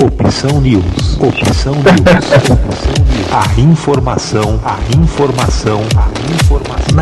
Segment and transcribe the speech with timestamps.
[0.00, 1.18] Opção News.
[1.18, 1.88] Opção News.
[2.50, 3.32] Opção News.
[3.32, 6.94] A informação, a informação, a informação.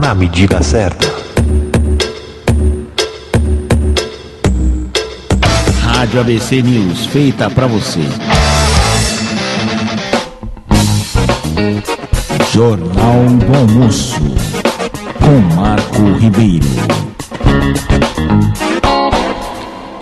[0.00, 1.10] Na, medida certa.
[5.82, 8.00] Rádio ABC News, feita pra você.
[12.52, 14.20] Jornal do Almoço,
[15.18, 16.68] com Marco Ribeiro.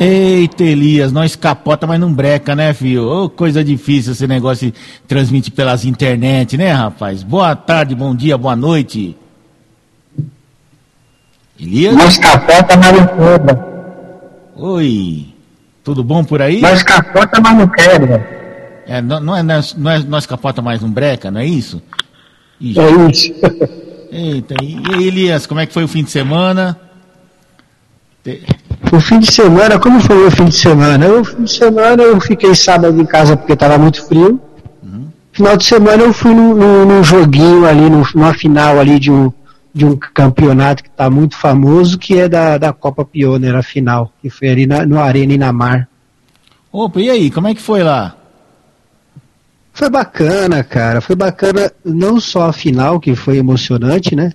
[0.02, 3.08] Eita, Elias, nós capota, mas não breca, né, filho?
[3.08, 7.22] Ô, coisa difícil esse negócio de transmitir pelas internet, né, rapaz?
[7.22, 9.16] Boa tarde, bom dia, boa noite.
[11.60, 11.94] Elias?
[11.94, 13.72] Nós capota, mas não quebra.
[14.56, 15.26] Oi,
[15.84, 16.60] tudo bom por aí?
[16.60, 18.82] Nós capota, mas não quebra.
[18.88, 19.42] É, não, não, é,
[19.76, 21.80] não é nós capota mais não breca, não é isso?
[22.60, 22.80] Ixi.
[22.80, 23.32] É isso.
[24.10, 26.76] Eita, e aí, Elias, como é que foi o fim de semana?
[28.90, 31.08] O fim de semana, como foi o fim de semana?
[31.08, 34.40] O fim de semana eu fiquei sábado em casa porque estava muito frio.
[34.82, 35.08] Uhum.
[35.32, 39.32] Final de semana eu fui num, joguinho ali, numa final ali de um,
[39.72, 44.12] de um campeonato que está muito famoso, que é da, da Copa Pioneer, a final,
[44.20, 45.88] que foi ali na, no Arena Inamar.
[46.70, 48.16] Opa, e aí, como é que foi lá?
[49.72, 51.00] Foi bacana, cara.
[51.00, 54.32] Foi bacana não só a final, que foi emocionante, né?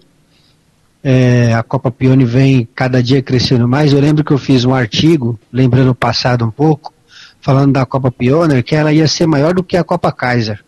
[1.10, 3.94] É, a Copa Pione vem cada dia crescendo mais.
[3.94, 6.94] Eu lembro que eu fiz um artigo, lembrando o passado um pouco,
[7.40, 10.62] falando da Copa Pioneer, que ela ia ser maior do que a Copa Kaiser.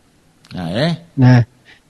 [0.55, 1.01] Ah, é?
[1.17, 1.45] Né?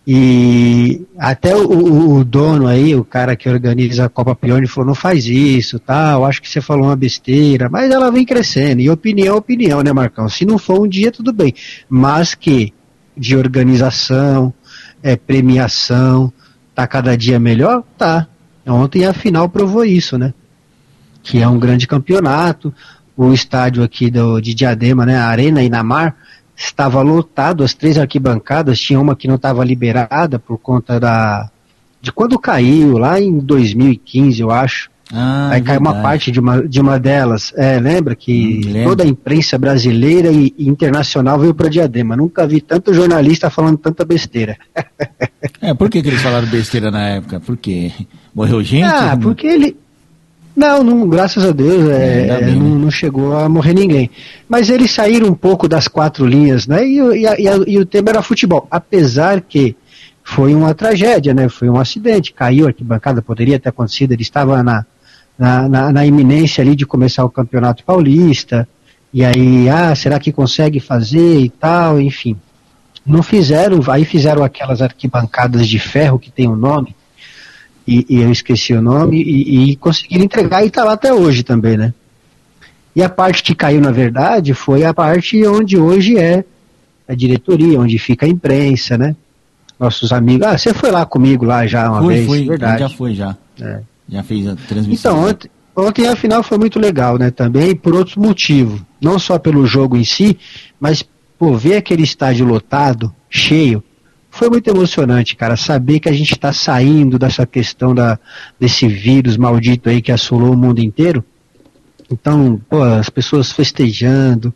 [0.07, 4.95] E até o, o, dono aí, o cara que organiza a Copa Pione, falou: não
[4.95, 6.25] faz isso, tal.
[6.25, 8.81] Acho que você falou uma besteira, mas ela vem crescendo.
[8.81, 10.27] E opinião é opinião, né, Marcão?
[10.27, 11.53] Se não for um dia, tudo bem.
[11.87, 12.73] Mas que
[13.15, 14.51] de organização,
[15.03, 16.33] é, premiação,
[16.73, 17.83] tá cada dia melhor?
[17.95, 18.27] Tá.
[18.65, 20.33] Ontem a final provou isso, né?
[21.23, 22.73] Que é um grande campeonato.
[23.15, 25.17] O estádio aqui do, de Diadema, né?
[25.17, 26.15] A Arena Inamar
[26.55, 31.49] estava lotado, as três arquibancadas, tinha uma que não estava liberada por conta da
[32.01, 34.89] de quando caiu, lá em 2015, eu acho.
[35.11, 37.51] Ah, Aí caiu uma parte de uma, de uma delas.
[37.57, 42.15] É, lembra que hum, toda a imprensa brasileira e, internacional veio para Diadema.
[42.15, 44.55] Nunca vi tanto jornalista falando tanta besteira.
[45.61, 47.39] é, por que, que eles falaram besteira na época?
[47.39, 47.91] Por quê?
[48.35, 48.83] Morreu gente?
[48.83, 49.75] Ah, porque ele,
[50.55, 52.83] não, não, graças a Deus, é, é, bem, não, né?
[52.83, 54.11] não, chegou a morrer ninguém.
[54.47, 56.85] Mas eles saíram um pouco das quatro linhas, né?
[56.85, 58.67] E, e, e, e, o tema era futebol.
[58.69, 59.75] Apesar que
[60.23, 61.49] foi uma tragédia, né?
[61.49, 64.85] Foi um acidente, caiu a arquibancada, poderia ter acontecido, ele estava na,
[65.39, 68.67] na, na, na iminência ali de começar o Campeonato Paulista,
[69.13, 72.35] e aí, ah, será que consegue fazer e tal, enfim.
[73.05, 76.93] Não fizeram, aí fizeram aquelas arquibancadas de ferro que tem um nome,
[77.87, 81.41] e, e eu esqueci o nome, e, e conseguiram entregar e está lá até hoje
[81.41, 81.93] também, né?
[82.93, 86.43] E a parte que caiu, na verdade, foi a parte onde hoje é
[87.07, 89.15] a diretoria, onde fica a imprensa, né?
[89.79, 90.45] Nossos amigos.
[90.45, 92.79] Ah, você foi lá comigo lá já uma fui, vez, fui, verdade.
[92.81, 93.37] Já foi, já.
[93.61, 93.79] É.
[94.09, 95.11] Já fez a transmissão.
[95.11, 97.29] Então, ontem, ontem a final foi muito legal, né?
[97.31, 98.81] Também por outros motivos.
[99.01, 100.37] Não só pelo jogo em si,
[100.79, 101.05] mas
[101.37, 103.83] por ver aquele estádio lotado, cheio,
[104.29, 108.19] foi muito emocionante, cara, saber que a gente está saindo dessa questão da,
[108.59, 111.23] desse vírus maldito aí que assolou o mundo inteiro.
[112.11, 114.53] Então, pô, as pessoas festejando,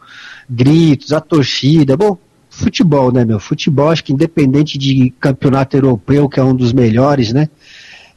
[0.50, 2.18] gritos, a torcida, bom,
[2.50, 3.40] futebol, né, meu?
[3.40, 7.50] Futebol, acho que independente de campeonato europeu, que é um dos melhores, né?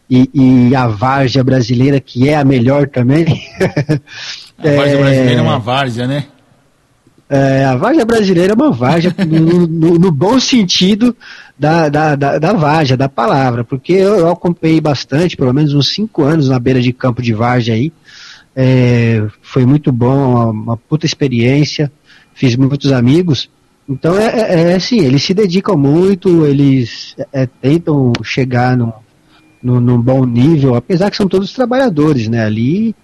[0.08, 3.24] E, e a várzea brasileira, que é a melhor também.
[4.58, 5.02] a várzea é...
[5.02, 6.26] brasileira é uma várzea, né?
[7.28, 11.16] É, a Varja brasileira é uma Varja no, no, no, bom sentido
[11.58, 15.92] da, da, da, da Varja, da palavra, porque eu, eu, acompanhei bastante, pelo menos uns
[15.92, 17.92] cinco anos na beira de campo de Varja aí.
[18.54, 21.90] É, foi muito bom, uma, uma, puta experiência,
[22.32, 23.50] fiz muitos amigos.
[23.88, 28.92] Então é, é, é assim, eles se dedicam muito, eles é, tentam chegar num,
[29.66, 32.44] no, num bom nível, apesar que são todos trabalhadores, né?
[32.44, 32.94] Ali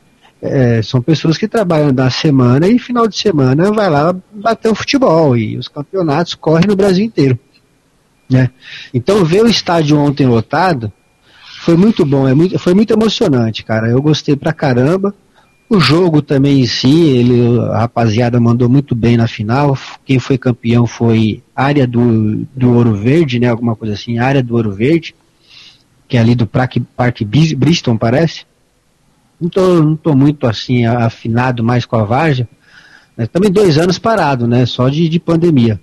[0.41, 4.75] é, são pessoas que trabalham da semana e final de semana vai lá bater o
[4.75, 7.39] futebol e os campeonatos correm no Brasil inteiro.
[8.31, 8.51] Né?
[8.95, 10.93] Então ver o estádio ontem lotado
[11.61, 13.89] foi muito bom, é muito, foi muito emocionante, cara.
[13.89, 15.15] Eu gostei pra caramba.
[15.71, 19.79] O jogo também em si, ele, a rapaziada mandou muito bem na final.
[20.05, 23.49] Quem foi campeão foi área do, do Ouro Verde, né?
[23.49, 25.15] Alguma coisa assim, área do Ouro Verde,
[26.13, 26.85] que é ali do Parque,
[27.57, 28.45] Bristol, parece
[29.41, 32.47] não tô, não tô muito assim afinado mais com a Varja.
[33.17, 33.27] Né?
[33.27, 34.67] Também dois anos parado, né?
[34.67, 35.81] Só de, de pandemia.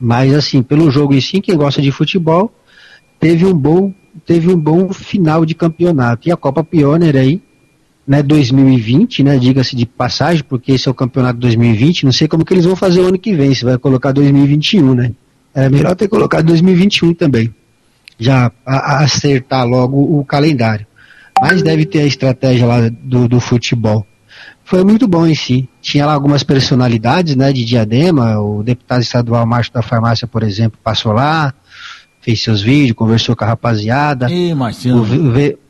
[0.00, 2.50] Mas assim, pelo jogo em si, quem gosta de futebol,
[3.20, 3.92] teve um bom,
[4.24, 6.26] teve um bom final de campeonato.
[6.26, 7.42] E a Copa Pioneer aí,
[8.08, 12.46] né, 2020, né, diga-se de passagem, porque esse é o campeonato 2020, não sei como
[12.46, 15.12] que eles vão fazer o ano que vem, se vai colocar 2021, né?
[15.54, 17.54] É melhor ter colocado 2021 também,
[18.18, 20.86] já a, a acertar logo o calendário.
[21.40, 24.06] Mas deve ter a estratégia lá do, do futebol.
[24.64, 25.68] Foi muito bom em si.
[25.82, 30.78] Tinha lá algumas personalidades, né, de Diadema, o deputado estadual Márcio da Farmácia, por exemplo,
[30.82, 31.52] passou lá,
[32.22, 34.30] fez seus vídeos, conversou com a rapaziada.
[34.30, 35.02] Ih, Marcelo.
[35.02, 35.64] O,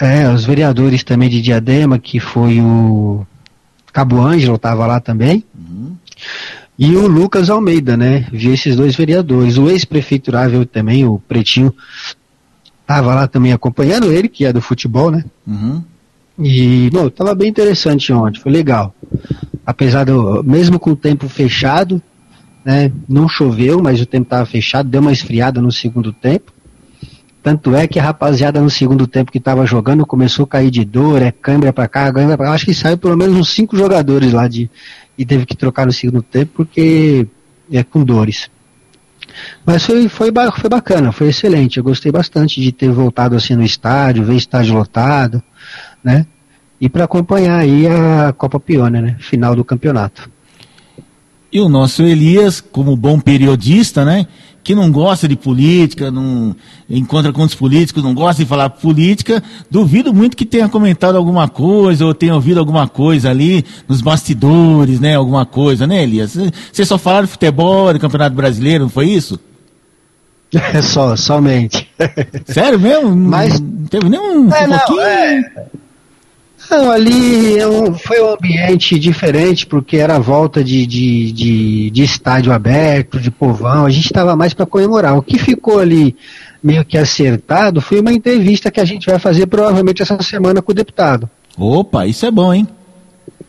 [0.00, 3.26] é, os vereadores também de Diadema, que foi o
[3.92, 5.44] Cabo Ângelo, estava lá também.
[5.52, 5.67] Uhum.
[6.78, 8.26] E o Lucas Almeida, né?
[8.32, 9.58] Vi esses dois vereadores.
[9.58, 11.74] O ex-prefeito Rável também, o Pretinho,
[12.82, 15.24] estava lá também acompanhando ele, que é do futebol, né?
[15.44, 15.82] Uhum.
[16.38, 18.94] E, bom, tava bem interessante ontem, foi legal.
[19.66, 22.00] Apesar do, mesmo com o tempo fechado,
[22.64, 22.92] né?
[23.08, 26.52] Não choveu, mas o tempo estava fechado, deu uma esfriada no segundo tempo.
[27.42, 30.84] Tanto é que a rapaziada no segundo tempo que estava jogando começou a cair de
[30.84, 32.52] dor, é câimbra para cá, câimbra para cá.
[32.52, 34.70] Acho que saiu pelo menos uns cinco jogadores lá de
[35.18, 37.26] e teve que trocar no segundo tempo porque
[37.70, 38.48] é com dores.
[39.66, 41.76] Mas foi, foi, foi bacana, foi excelente.
[41.76, 45.42] Eu gostei bastante de ter voltado assim no estádio, ver estádio lotado,
[46.02, 46.26] né?
[46.80, 49.16] E para acompanhar aí a Copa Pione, né?
[49.18, 50.30] Final do campeonato.
[51.52, 54.26] E o nosso Elias, como bom periodista, né?
[54.62, 56.54] Que não gosta de política, não
[56.88, 61.48] encontra com os políticos, não gosta de falar política, duvido muito que tenha comentado alguma
[61.48, 65.14] coisa ou tenha ouvido alguma coisa ali nos bastidores, né?
[65.14, 66.36] Alguma coisa, né, Elias?
[66.72, 69.40] Vocês só falaram de futebol, de campeonato brasileiro, não foi isso?
[70.74, 71.90] É só, somente.
[72.46, 73.14] Sério mesmo?
[73.14, 75.66] Mas não teve nenhum é, não, é...
[76.70, 77.56] Não, ali
[78.04, 83.30] foi um ambiente diferente, porque era a volta de, de, de, de estádio aberto, de
[83.30, 85.16] povão, a gente estava mais para comemorar.
[85.16, 86.14] O que ficou ali
[86.62, 90.72] meio que acertado foi uma entrevista que a gente vai fazer provavelmente essa semana com
[90.72, 91.28] o deputado.
[91.56, 92.68] Opa, isso é bom, hein?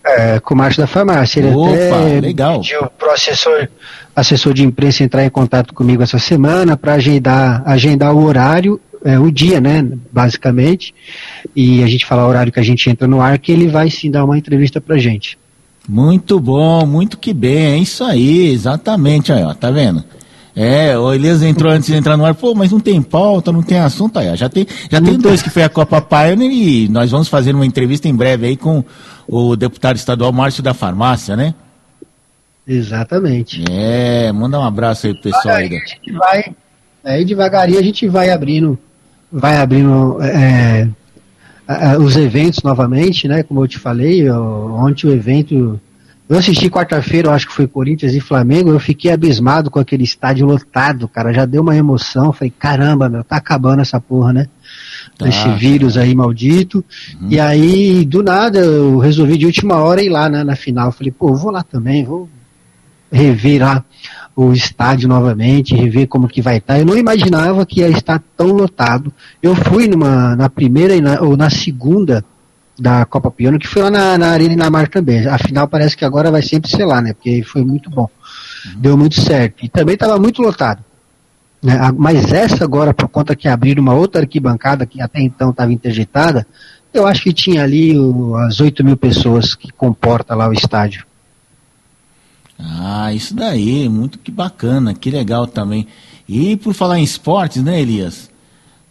[0.06, 1.40] É, com o Márcio da Farmácia.
[1.42, 2.62] Ele Opa, até legal.
[2.62, 3.68] pediu pro assessor,
[4.16, 9.20] assessor de imprensa entrar em contato comigo essa semana para agendar, agendar o horário é,
[9.20, 10.94] o dia, né, basicamente,
[11.56, 13.90] e a gente fala o horário que a gente entra no ar, que ele vai
[13.90, 15.38] sim dar uma entrevista pra gente.
[15.88, 20.04] Muito bom, muito que bem, é isso aí, exatamente, aí, ó, tá vendo?
[20.56, 23.64] É, o Elias entrou antes de entrar no ar, pô, mas não tem pauta, não
[23.64, 26.90] tem assunto, aí, ó, já tem, já tem dois que foi a Copa Pioneer e
[26.90, 28.84] nós vamos fazer uma entrevista em breve aí com
[29.28, 31.54] o deputado estadual Márcio da Farmácia, né?
[32.68, 33.64] Exatamente.
[33.72, 35.68] É, manda um abraço aí pro pessoal aí.
[35.68, 36.56] A gente vai,
[37.04, 38.78] aí devagarinho a gente vai abrindo
[39.32, 40.88] vai abrindo é,
[42.00, 43.44] os eventos novamente, né?
[43.44, 45.80] Como eu te falei, ontem o evento.
[46.28, 50.04] Eu assisti quarta-feira, eu acho que foi Corinthians e Flamengo, eu fiquei abismado com aquele
[50.04, 51.34] estádio lotado, cara.
[51.34, 52.32] Já deu uma emoção.
[52.32, 54.48] Falei, caramba, meu, tá acabando essa porra, né?
[55.18, 55.28] Tá.
[55.28, 56.86] Esse vírus aí maldito.
[57.20, 57.28] Uhum.
[57.32, 60.92] E aí, do nada, eu resolvi de última hora ir lá né, na final.
[60.92, 62.30] Falei, pô, vou lá também, vou
[63.12, 63.84] rever lá
[64.36, 66.80] o estádio novamente, rever como que vai estar.
[66.80, 69.12] Eu não imaginava que ia estar tão lotado.
[69.42, 72.24] Eu fui numa, na primeira e na, ou na segunda
[72.80, 75.28] da Copa Piano, que foi lá na, na Arena Inamar também.
[75.28, 77.14] Afinal, parece que agora vai sempre ser lá, né?
[77.14, 78.10] Porque foi muito bom.
[78.66, 78.82] Uhum.
[78.82, 79.66] Deu muito certo.
[79.66, 80.84] E também estava muito lotado.
[81.62, 81.78] Né?
[81.98, 86.48] Mas essa agora, por conta que abriram uma outra arquibancada que até então estava interditada,
[86.94, 91.06] eu acho que tinha ali o, as 8 mil pessoas que comporta lá o estádio.
[92.60, 95.88] Ah, isso daí, muito que bacana, que legal também.
[96.28, 98.30] E por falar em esportes, né, Elias?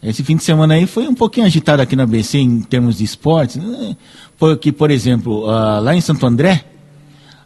[0.01, 3.03] Esse fim de semana aí foi um pouquinho agitado aqui na BC em termos de
[3.03, 3.57] esportes.
[3.57, 3.95] Né?
[4.37, 6.63] Foi que, por exemplo, uh, lá em Santo André,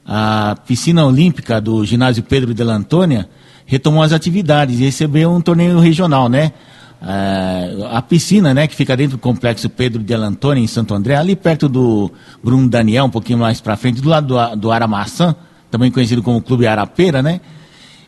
[0.06, 3.28] a piscina olímpica do ginásio Pedro de Antônia
[3.66, 6.52] retomou as atividades e recebeu um torneio regional, né?
[7.02, 11.16] Uh, a piscina, né, que fica dentro do complexo Pedro de Antônia, em Santo André,
[11.16, 12.10] ali perto do
[12.42, 15.36] Bruno Daniel, um pouquinho mais para frente, do lado do, do Aramaçã,
[15.74, 17.42] também conhecido como Clube Arapeira, né?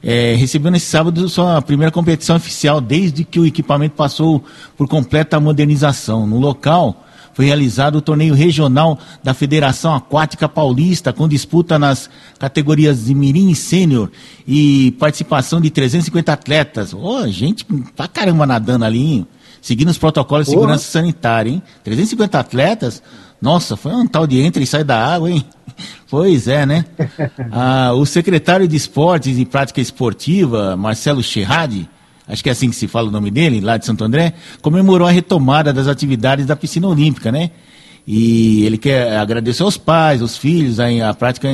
[0.04, 4.46] É, recebeu nesse sábado sua primeira competição oficial desde que o equipamento passou
[4.78, 6.28] por completa modernização.
[6.28, 7.04] No local
[7.34, 12.08] foi realizado o torneio regional da Federação Aquática Paulista, com disputa nas
[12.38, 14.12] categorias de Mirim e Sênior
[14.48, 16.94] e participação de 350 atletas.
[16.94, 19.28] Oh, gente pra caramba nadando ali, hein?
[19.66, 21.64] Seguindo os protocolos de segurança sanitária, hein?
[21.84, 23.02] 350 atletas,
[23.42, 25.44] nossa, foi um tal de entra e sai da água, hein?
[26.08, 26.86] Pois é, né?
[27.52, 31.90] Ah, o secretário de Esportes e Prática Esportiva, Marcelo Cherradi,
[32.28, 35.08] acho que é assim que se fala o nome dele, lá de Santo André, comemorou
[35.08, 37.50] a retomada das atividades da piscina olímpica, né?
[38.08, 41.50] E ele quer agradecer aos pais, aos filhos, a, a prática,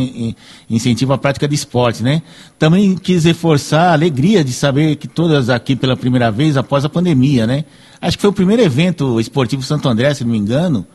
[0.69, 2.21] incentiva a prática de esporte, né?
[2.59, 6.89] Também quis reforçar a alegria de saber que todas aqui pela primeira vez após a
[6.89, 7.63] pandemia, né?
[8.01, 10.85] Acho que foi o primeiro evento esportivo Santo André, se não me engano,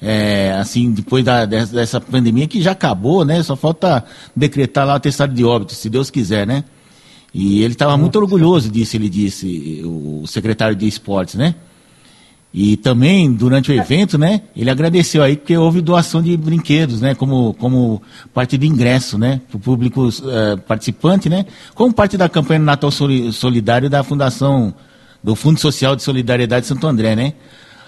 [0.00, 3.42] é, assim, depois da, dessa pandemia que já acabou, né?
[3.42, 4.02] Só falta
[4.34, 6.64] decretar lá o atestado de óbito, se Deus quiser, né?
[7.34, 11.54] E ele estava muito orgulhoso disso, ele disse, o secretário de esportes, né?
[12.54, 17.14] E também, durante o evento, né, ele agradeceu aí porque houve doação de brinquedos, né,
[17.14, 18.02] como, como
[18.34, 22.90] parte do ingresso, né, para o público uh, participante, né, como parte da campanha Natal
[22.90, 24.74] Solidário da Fundação,
[25.24, 27.32] do Fundo Social de Solidariedade Santo André, né.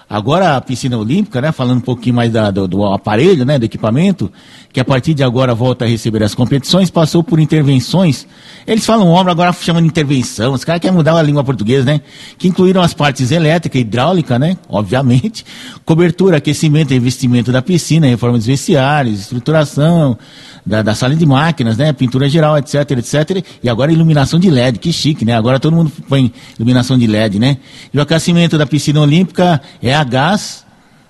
[0.09, 3.65] Agora a piscina olímpica, né, falando um pouquinho mais da, do, do, aparelho, né, do
[3.65, 4.31] equipamento,
[4.73, 8.27] que a partir de agora volta a receber as competições, passou por intervenções.
[8.67, 10.53] Eles falam obra, agora chamam de intervenção.
[10.53, 12.01] Os caras querem mudar a língua portuguesa, né?
[12.37, 14.57] Que incluíram as partes elétrica, hidráulica, né?
[14.69, 15.45] Obviamente.
[15.87, 20.19] Cobertura, aquecimento e investimento da piscina, reforma dos vestiários, estruturação
[20.67, 21.93] da, da sala de máquinas, né?
[21.93, 23.45] Pintura geral, etc, etc.
[23.63, 25.35] E agora iluminação de LED, que chique, né?
[25.35, 27.59] Agora todo mundo põe iluminação de LED, né?
[27.93, 30.65] E o aquecimento da piscina olímpica é a gás,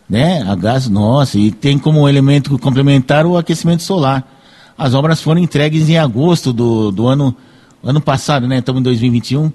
[0.08, 0.42] né?
[0.42, 4.30] A gás, nossa, e tem como elemento complementar o aquecimento solar.
[4.76, 7.34] As obras foram entregues em agosto do, do ano,
[7.82, 8.58] ano passado, né?
[8.58, 9.52] Estamos em 2021.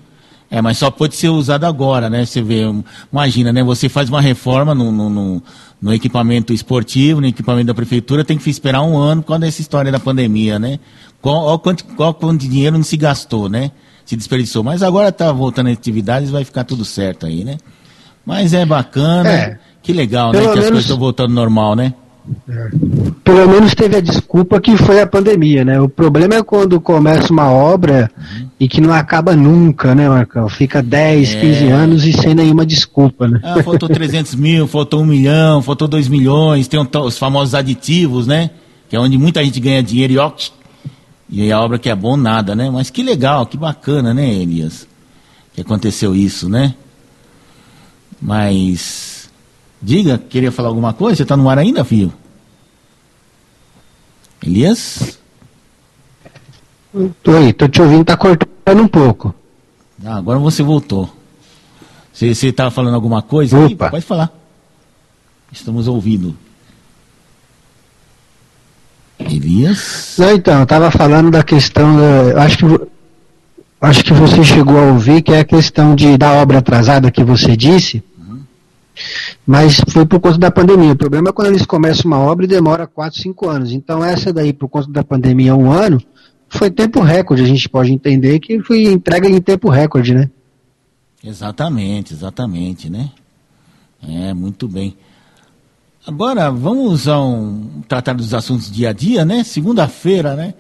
[0.52, 2.26] É, mas só pode ser usado agora, né?
[2.26, 2.64] Você vê,
[3.12, 3.64] imagina, né?
[3.64, 5.44] Você faz uma reforma no, no, no,
[5.80, 9.62] no, equipamento esportivo, no equipamento da prefeitura, tem que esperar um ano por causa dessa
[9.62, 10.80] história da pandemia, né?
[11.22, 13.72] Qual, quanto, qual quanto dinheiro não se gastou, né?
[14.06, 14.64] Se desperdiçou.
[14.64, 17.58] Mas agora está voltando a atividades, vai ficar tudo certo aí, né?
[18.30, 19.28] Mas é bacana.
[19.28, 19.58] É.
[19.82, 20.38] Que legal, né?
[20.38, 20.60] Que menos...
[20.60, 21.96] as coisas estão voltando normal, né?
[22.48, 22.70] É.
[23.24, 25.82] Pelo menos teve a desculpa que foi a pandemia, né?
[25.82, 28.12] O problema é quando começa uma obra
[28.60, 30.48] e que não acaba nunca, né, Marcão?
[30.48, 31.42] Fica 10, é.
[31.42, 33.40] 15 anos e sem nenhuma desculpa, né?
[33.44, 38.52] Ah, faltou 300 mil, faltou um milhão, faltou 2 milhões, tem os famosos aditivos, né?
[38.88, 40.32] Que é onde muita gente ganha dinheiro e ó,
[41.32, 42.70] e a obra que é bom nada, né?
[42.70, 44.88] Mas que legal, que bacana, né, Elias?
[45.52, 46.76] Que aconteceu isso, né?
[48.22, 49.20] Mas
[49.82, 51.18] Diga, queria falar alguma coisa?
[51.18, 52.14] Você está no ar ainda, filho?
[54.46, 55.20] Elias?
[56.94, 59.34] Aí, tô te ouvindo, tá cortando um pouco.
[60.04, 61.10] Ah, agora você voltou.
[62.12, 63.58] Você estava falando alguma coisa?
[63.58, 63.86] Opa.
[63.86, 64.32] Aí, pode falar.
[65.52, 66.36] Estamos ouvindo.
[69.18, 70.16] Elias?
[70.18, 72.66] Não, então, eu estava falando da questão, da, acho que
[73.82, 77.24] acho que você chegou a ouvir, que é a questão de, da obra atrasada que
[77.24, 78.04] você disse.
[79.46, 80.94] Mas foi por conta da pandemia.
[80.94, 83.72] O problema é quando eles começam uma obra e demora 4, 5 anos.
[83.72, 86.02] Então essa daí, por conta da pandemia, um ano,
[86.48, 87.44] foi tempo recorde.
[87.44, 90.30] A gente pode entender que foi entrega em tempo recorde, né?
[91.24, 93.10] Exatamente, exatamente, né?
[94.08, 94.96] É, muito bem.
[96.08, 99.44] Agora, vamos a um, tratar dos assuntos dia a dia, né?
[99.44, 100.54] Segunda-feira, né?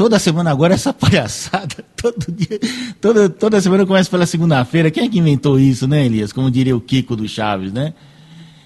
[0.00, 1.84] Toda semana agora essa palhaçada.
[1.94, 2.58] Todo dia,
[3.02, 4.90] toda, toda semana começa pela segunda-feira.
[4.90, 6.32] Quem é que inventou isso, né, Elias?
[6.32, 7.92] Como diria o Kiko do Chaves, né?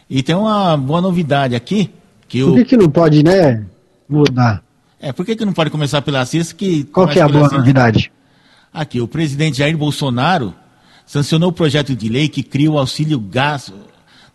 [0.08, 1.90] E tem uma boa novidade aqui.
[2.28, 2.64] Que por que, o...
[2.66, 3.66] que não pode, né,
[4.08, 4.62] mudar?
[5.00, 6.54] É, por que, que não pode começar pela sexta?
[6.54, 7.58] Que Qual que é a boa sexta?
[7.58, 8.12] novidade?
[8.72, 10.54] Aqui, o presidente Jair Bolsonaro
[11.04, 13.72] sancionou o projeto de lei que cria o auxílio gás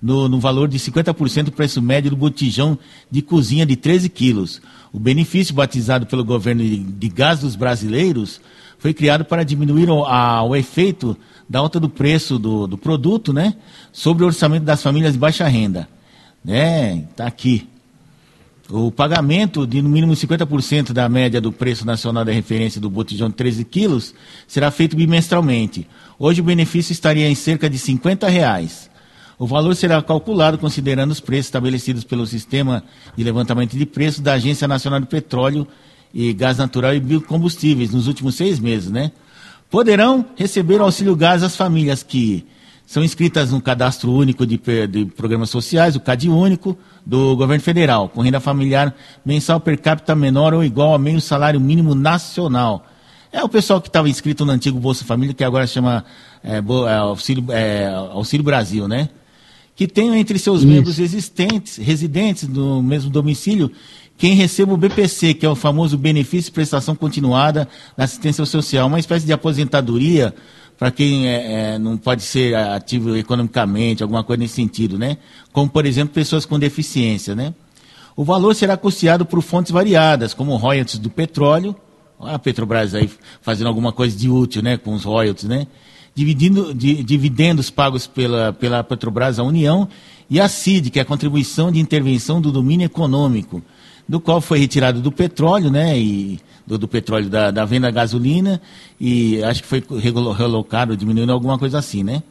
[0.02, 2.78] no, no valor de 50% do preço médio do botijão
[3.10, 4.62] de cozinha de 13 quilos.
[4.92, 8.42] O benefício batizado pelo governo de gás dos brasileiros
[8.78, 11.16] foi criado para diminuir o, a, o efeito
[11.48, 13.56] da alta do preço do, do, produto, né,
[13.92, 15.88] sobre o orçamento das famílias de baixa renda.
[16.44, 17.68] Né, tá aqui.
[18.70, 23.28] O pagamento de no mínimo 50% da média do preço nacional da referência do botijão
[23.28, 24.14] de 13 quilos
[24.48, 25.88] será feito bimestralmente.
[26.20, 28.89] Hoje o benefício estaria em cerca de 50 reais.
[29.40, 32.84] O valor será calculado considerando os preços estabelecidos pelo Sistema
[33.16, 35.66] de Levantamento de Preços da Agência Nacional do Petróleo
[36.14, 39.14] e Gás Natural e Biocombustíveis nos últimos seis meses, né?
[39.70, 42.46] Poderão receber o auxílio gás as famílias que
[42.86, 48.10] são inscritas no Cadastro Único de, de Programas Sociais, o CAD Único, do Governo Federal,
[48.10, 48.94] com renda familiar
[49.24, 52.86] mensal per capita menor ou igual a meio salário mínimo nacional.
[53.32, 56.04] É o pessoal que estava inscrito no antigo Bolsa Família, que agora chama
[56.44, 56.58] é,
[56.98, 59.08] Auxílio, é, Auxílio Brasil, né?
[59.80, 60.68] Que tenham entre seus Isso.
[60.68, 63.72] membros existentes, residentes no mesmo domicílio,
[64.18, 68.88] quem receba o BPC, que é o famoso benefício de prestação continuada da assistência social,
[68.88, 70.36] uma espécie de aposentadoria
[70.78, 75.16] para quem é, é, não pode ser ativo economicamente, alguma coisa nesse sentido, né?
[75.54, 77.54] Como, por exemplo, pessoas com deficiência, né?
[78.18, 81.74] O valor será custeado por fontes variadas, como royalties do petróleo,
[82.20, 83.10] a Petrobras aí
[83.42, 85.68] fazendo alguma coisa de útil, né, com os royalties, né?
[86.20, 89.88] Dividindo, di, dividendos pagos pela, pela Petrobras à União,
[90.30, 93.64] e a CID, que é a contribuição de intervenção do domínio econômico,
[94.06, 97.92] do qual foi retirado do petróleo, né, e do, do petróleo da, da, venda da
[97.92, 98.62] gasolina,
[99.00, 99.82] e acho que foi
[100.38, 102.22] relocado, diminuindo alguma coisa assim, né.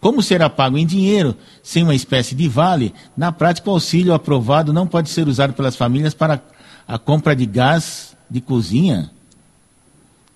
[0.00, 4.72] Como será pago em dinheiro, sem uma espécie de vale, na prática o auxílio aprovado
[4.72, 6.40] não pode ser usado pelas famílias para
[6.86, 9.10] a compra de gás de cozinha?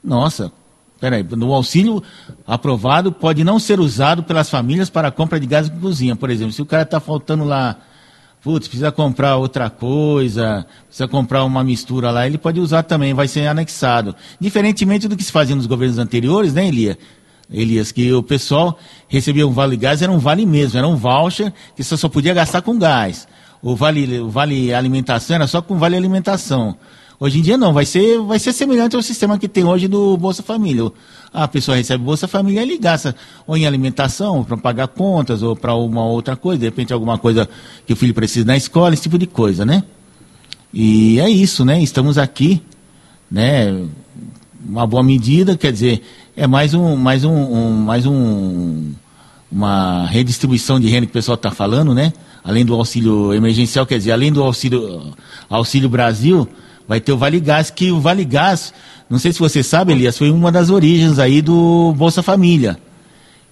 [0.05, 0.53] Nossa,
[1.03, 2.01] peraí, no auxílio
[2.47, 6.15] aprovado pode não ser usado pelas famílias para a compra de gás de cozinha.
[6.15, 7.77] Por exemplo, se o cara está faltando lá,
[8.41, 13.27] putz, precisa comprar outra coisa, precisa comprar uma mistura lá, ele pode usar também, vai
[13.27, 14.15] ser anexado.
[14.39, 16.97] Diferentemente do que se fazia nos governos anteriores, né, Elia?
[17.51, 18.79] Elias, que o pessoal
[19.09, 22.33] recebia um vale gás, era um vale mesmo, era um voucher que você só podia
[22.33, 23.27] gastar com gás.
[23.61, 26.77] O vale, o vale alimentação era só com vale alimentação.
[27.23, 30.17] Hoje em dia não, vai ser, vai ser semelhante ao sistema que tem hoje do
[30.17, 30.91] Bolsa Família.
[31.33, 33.15] A pessoa recebe Bolsa Família e gasta
[33.47, 37.49] ou em alimentação, para pagar contas, ou para uma outra coisa, de repente alguma coisa
[37.87, 39.85] que o filho precisa na escola, esse tipo de coisa, né?
[40.75, 41.81] E é isso, né?
[41.81, 42.61] Estamos aqui,
[43.31, 43.73] né?
[44.67, 46.03] Uma boa medida, quer dizer,
[46.37, 48.95] é mais um, mais um, um mais um,
[49.49, 52.13] uma redistribuição de renda que o pessoal está falando, né?
[52.43, 55.15] Além do auxílio emergencial, quer dizer, além do auxílio,
[55.49, 56.49] auxílio Brasil,
[56.93, 58.75] vai ter o Vale Gás, que o Vale Gás,
[59.09, 62.79] não sei se você sabe, Elias, foi uma das origens aí do Bolsa Família,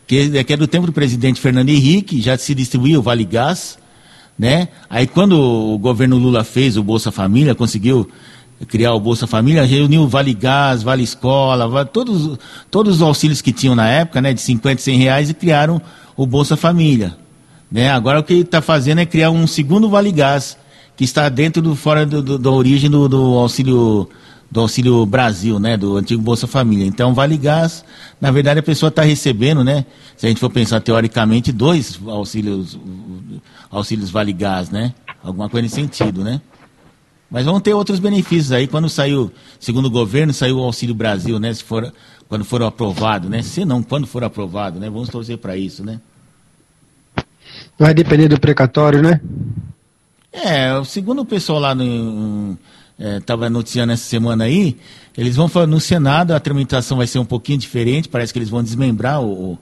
[0.07, 3.25] que, é, que é do tempo do presidente Fernando Henrique, já se distribuiu o Vale
[3.25, 3.79] Gás,
[4.39, 4.69] né?
[4.91, 8.11] Aí quando o governo Lula fez o Bolsa Família, conseguiu
[8.69, 12.39] criar o Bolsa Família, reuniu Vale Gás, Vale Escola, todos,
[12.71, 15.81] todos os auxílios que tinham na época, né, de 50 e 100 reais, e criaram
[16.15, 17.17] o Bolsa Família.
[17.73, 17.91] Né?
[17.91, 20.59] Agora o que ele está fazendo é criar um segundo Vale Gás,
[21.01, 24.07] que está dentro do fora do, do, da origem do, do, auxílio
[24.51, 26.85] do auxílio Brasil, né, do antigo Bolsa Família.
[26.85, 27.83] Então, Vale Gás,
[28.21, 32.79] na verdade, a pessoa está recebendo, né, se a gente for pensar teoricamente, dois auxílios
[33.71, 34.93] auxílios Vale Gás, né,
[35.25, 36.39] alguma coisa nesse sentido, né.
[37.31, 41.39] Mas vão ter outros benefícios aí quando saiu, segundo o governo, saiu o Auxílio Brasil,
[41.39, 41.55] né?
[41.55, 41.95] Se for,
[42.29, 43.41] quando for aprovado, né?
[43.41, 44.91] Se não, quando for aprovado, né?
[44.91, 46.01] Vamos torcer para isso, né?
[47.79, 49.21] Vai depender do precatório, né?
[50.33, 52.57] É, segundo o pessoal lá no.
[52.99, 54.77] Estava é, noticiando essa semana aí,
[55.17, 58.63] eles vão no Senado, a tramitação vai ser um pouquinho diferente, parece que eles vão
[58.63, 59.59] desmembrar o,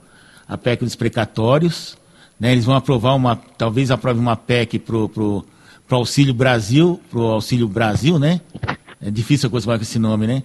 [0.47, 1.97] a PEC dos precatórios,
[2.39, 2.51] né?
[2.51, 5.47] Eles vão aprovar uma, talvez aprove uma PEC pro, pro
[5.89, 8.43] para o Auxílio Brasil, para o Auxílio Brasil, né?
[9.01, 10.43] É difícil a coisa com esse nome, né?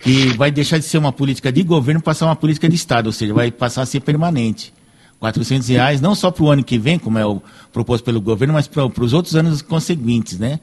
[0.00, 3.06] Que vai deixar de ser uma política de governo para ser uma política de Estado,
[3.06, 4.74] ou seja, vai passar a ser permanente.
[5.22, 7.40] 400 reais, não só para o ano que vem, como é o
[7.72, 10.58] proposto pelo governo, mas para os outros anos conseguintes, né?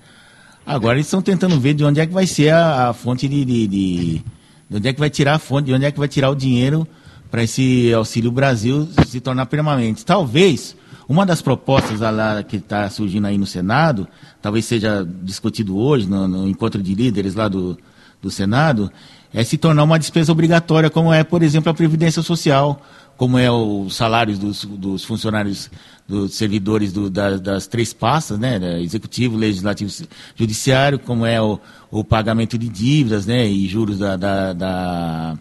[0.66, 3.46] Agora eles estão tentando ver de onde é que vai ser a, a fonte de,
[3.46, 4.22] de, de,
[4.70, 6.36] de, onde é que vai tirar a fonte, de onde é que vai tirar o
[6.36, 6.86] dinheiro
[7.32, 10.04] para esse Auxílio Brasil se tornar permanente.
[10.04, 10.76] Talvez
[11.08, 14.10] uma das propostas lá que está surgindo aí no Senado,
[14.42, 17.78] talvez seja discutido hoje no, no encontro de líderes lá do,
[18.22, 18.92] do Senado,
[19.34, 22.82] é se tornar uma despesa obrigatória, como é, por exemplo, a Previdência Social,
[23.20, 25.70] como é os salários dos, dos funcionários,
[26.08, 29.92] dos servidores do, das, das, três pastas, né, executivo, legislativo,
[30.38, 31.60] judiciário, como é o,
[31.92, 35.38] o pagamento de dívidas, né, e juros da, da, da,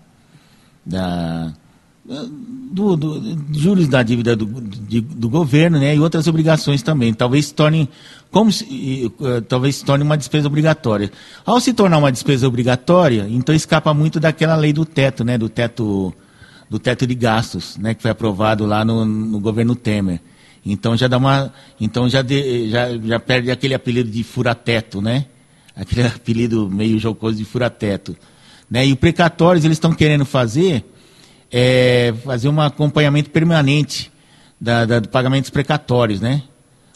[0.85, 1.53] da
[2.05, 7.15] do, do, juros da dívida do, de, do governo, né, e outras obrigações também.
[7.15, 7.89] Talvez se torne
[8.29, 11.13] como se, uh, talvez se torne uma despesa obrigatória.
[11.47, 15.49] Ao se tornar uma despesa obrigatória, então escapa muito daquela lei do teto, né, do
[15.49, 16.13] teto
[16.69, 20.21] do teto de gastos, né, que foi aprovado lá no, no governo Temer.
[20.65, 25.27] Então já dá uma, então já, de, já, já perde aquele apelido de fura-teto, né?
[25.75, 28.17] Aquele apelido meio jocoso de fura-teto,
[28.71, 28.87] né?
[28.87, 30.85] E o precatórios eles estão querendo fazer
[31.51, 34.13] é, fazer um acompanhamento permanente
[34.61, 36.43] da, da, do pagamento dos precatórios, né?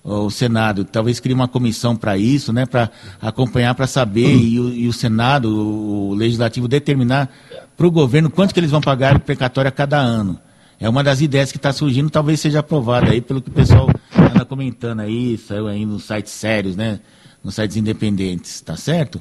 [0.05, 2.67] O Senado talvez crie uma comissão para isso, né?
[2.67, 7.31] Para acompanhar, para saber e o, e o, Senado, o Legislativo determinar
[7.77, 10.39] para o governo quanto que eles vão pagar precatório a cada ano.
[10.81, 13.89] É uma das ideias que está surgindo, talvez seja aprovada aí pelo que o pessoal
[14.17, 17.01] anda comentando aí, saiu aí nos sites sérios, né?
[17.43, 19.21] Nos sites independentes, tá certo?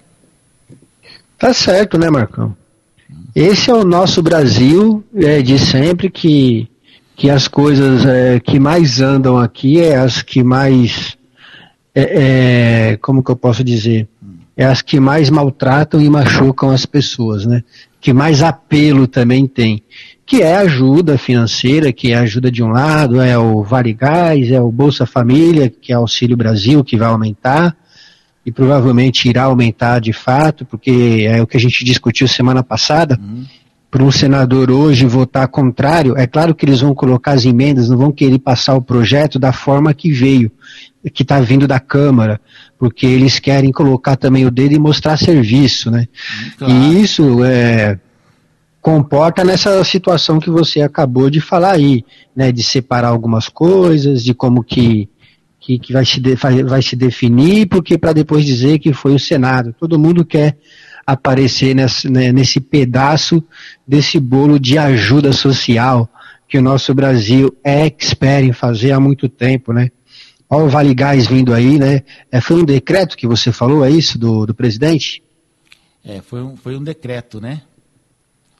[1.37, 2.55] Tá certo, né, Marcão?
[3.35, 6.67] Esse é o nosso Brasil é, de sempre que,
[7.15, 11.17] que as coisas é, que mais andam aqui é as que mais
[11.93, 14.07] é, é, como que eu posso dizer
[14.55, 17.63] é as que mais maltratam e machucam as pessoas, né?
[18.01, 19.83] Que mais apelo também tem,
[20.25, 24.59] que é ajuda financeira, que é ajuda de um lado, é o Vale Gás, é
[24.59, 27.75] o Bolsa Família, que é Auxílio Brasil, que vai aumentar,
[28.45, 33.19] e provavelmente irá aumentar de fato, porque é o que a gente discutiu semana passada.
[33.21, 33.45] Uhum.
[33.91, 37.97] Para um senador hoje votar contrário, é claro que eles vão colocar as emendas, não
[37.97, 40.49] vão querer passar o projeto da forma que veio,
[41.13, 42.39] que está vindo da Câmara,
[42.81, 46.07] porque eles querem colocar também o dedo e mostrar serviço, né?
[46.57, 46.73] Claro.
[46.73, 47.99] E isso é,
[48.81, 52.03] comporta nessa situação que você acabou de falar aí,
[52.35, 55.07] né, de separar algumas coisas, de como que,
[55.59, 59.19] que, que vai, se de, vai se definir, porque para depois dizer que foi o
[59.19, 59.75] Senado.
[59.79, 60.57] Todo mundo quer
[61.05, 63.43] aparecer nesse, né, nesse pedaço
[63.87, 66.09] desse bolo de ajuda social
[66.49, 69.91] que o nosso Brasil é expert em fazer há muito tempo, né?
[70.53, 72.03] Olha o Vale Gás vindo aí, né?
[72.29, 75.23] É, foi um decreto que você falou, é isso, do, do presidente?
[76.03, 77.61] É, foi um, foi um decreto, né?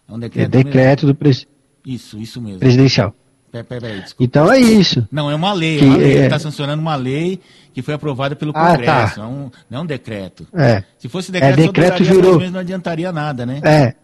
[0.07, 1.49] É um decreto, é decreto do presidente.
[1.85, 2.59] Isso, isso mesmo.
[2.59, 3.13] Presidencial.
[3.51, 5.05] Pera, pera, pera, então é isso.
[5.11, 5.81] Não, é uma lei.
[5.81, 6.19] Uma lei.
[6.19, 6.23] É...
[6.23, 7.41] está sancionando uma lei
[7.73, 8.89] que foi aprovada pelo Congresso.
[8.89, 9.21] Ah, tá.
[9.21, 10.47] não, não é um decreto.
[10.53, 10.85] É.
[10.97, 12.39] Se fosse decreto, é, decreto virou...
[12.39, 13.59] mesmo não adiantaria nada, né?
[13.63, 13.95] É.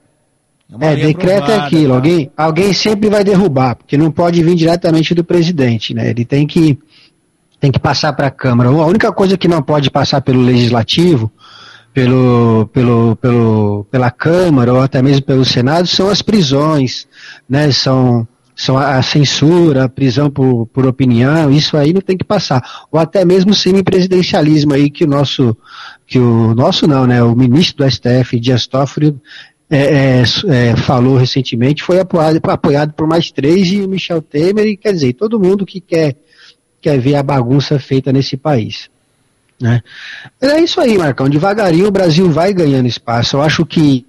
[0.81, 1.91] É, é decreto é aquilo.
[1.91, 1.95] Tá?
[1.95, 6.09] Alguém, alguém sempre vai derrubar, porque não pode vir diretamente do presidente, né?
[6.09, 6.77] Ele tem que
[7.59, 8.69] tem que passar para a Câmara.
[8.69, 11.31] A única coisa que não pode passar pelo Legislativo,
[11.93, 17.07] pelo, pelo, pelo, pela Câmara ou até mesmo pelo Senado são as prisões,
[17.49, 17.71] né?
[17.71, 22.63] São, são a censura, a prisão por, por opinião, isso aí não tem que passar.
[22.91, 25.57] Ou até mesmo o semipresidencialismo aí que o nosso,
[26.05, 27.23] que o nosso não, né?
[27.23, 29.15] O ministro do STF, Dias Toffoli,
[29.69, 34.65] é, é, é, falou recentemente, foi apoiado, apoiado por mais três e o Michel Temer,
[34.65, 36.15] e quer dizer, todo mundo que quer
[36.81, 38.89] quer ver a bagunça feita nesse país.
[39.59, 39.81] Né?
[40.39, 41.29] É isso aí, Marcão.
[41.29, 43.37] Devagarinho o Brasil vai ganhando espaço.
[43.37, 44.05] Eu acho que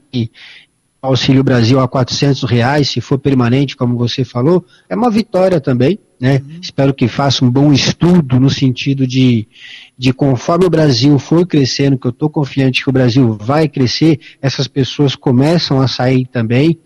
[1.00, 5.98] Auxílio Brasil a 400 reais, se for permanente, como você falou, é uma vitória também.
[6.20, 6.42] Né?
[6.44, 6.58] Uhum.
[6.60, 9.46] Espero que faça um bom estudo no sentido de,
[9.96, 14.18] de conforme o Brasil for crescendo, que eu estou confiante que o Brasil vai crescer,
[14.42, 16.78] essas pessoas começam a sair também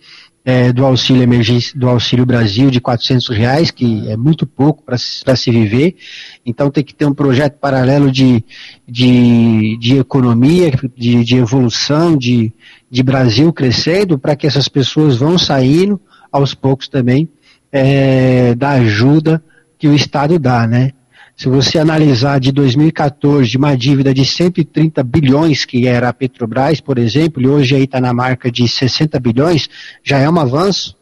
[0.44, 4.96] é, do auxílio emergência do auxílio Brasil de 400 reais, que é muito pouco para
[5.36, 5.96] se viver.
[6.44, 8.44] Então tem que ter um projeto paralelo de,
[8.86, 12.52] de, de economia, de, de evolução, de,
[12.90, 16.00] de Brasil crescendo, para que essas pessoas vão saindo
[16.30, 17.28] aos poucos também
[17.70, 19.42] é, da ajuda
[19.78, 20.92] que o Estado dá, né?
[21.36, 26.80] Se você analisar de 2014, de uma dívida de 130 bilhões, que era a Petrobras,
[26.80, 29.68] por exemplo, e hoje aí está na marca de 60 bilhões,
[30.04, 30.96] já é um avanço,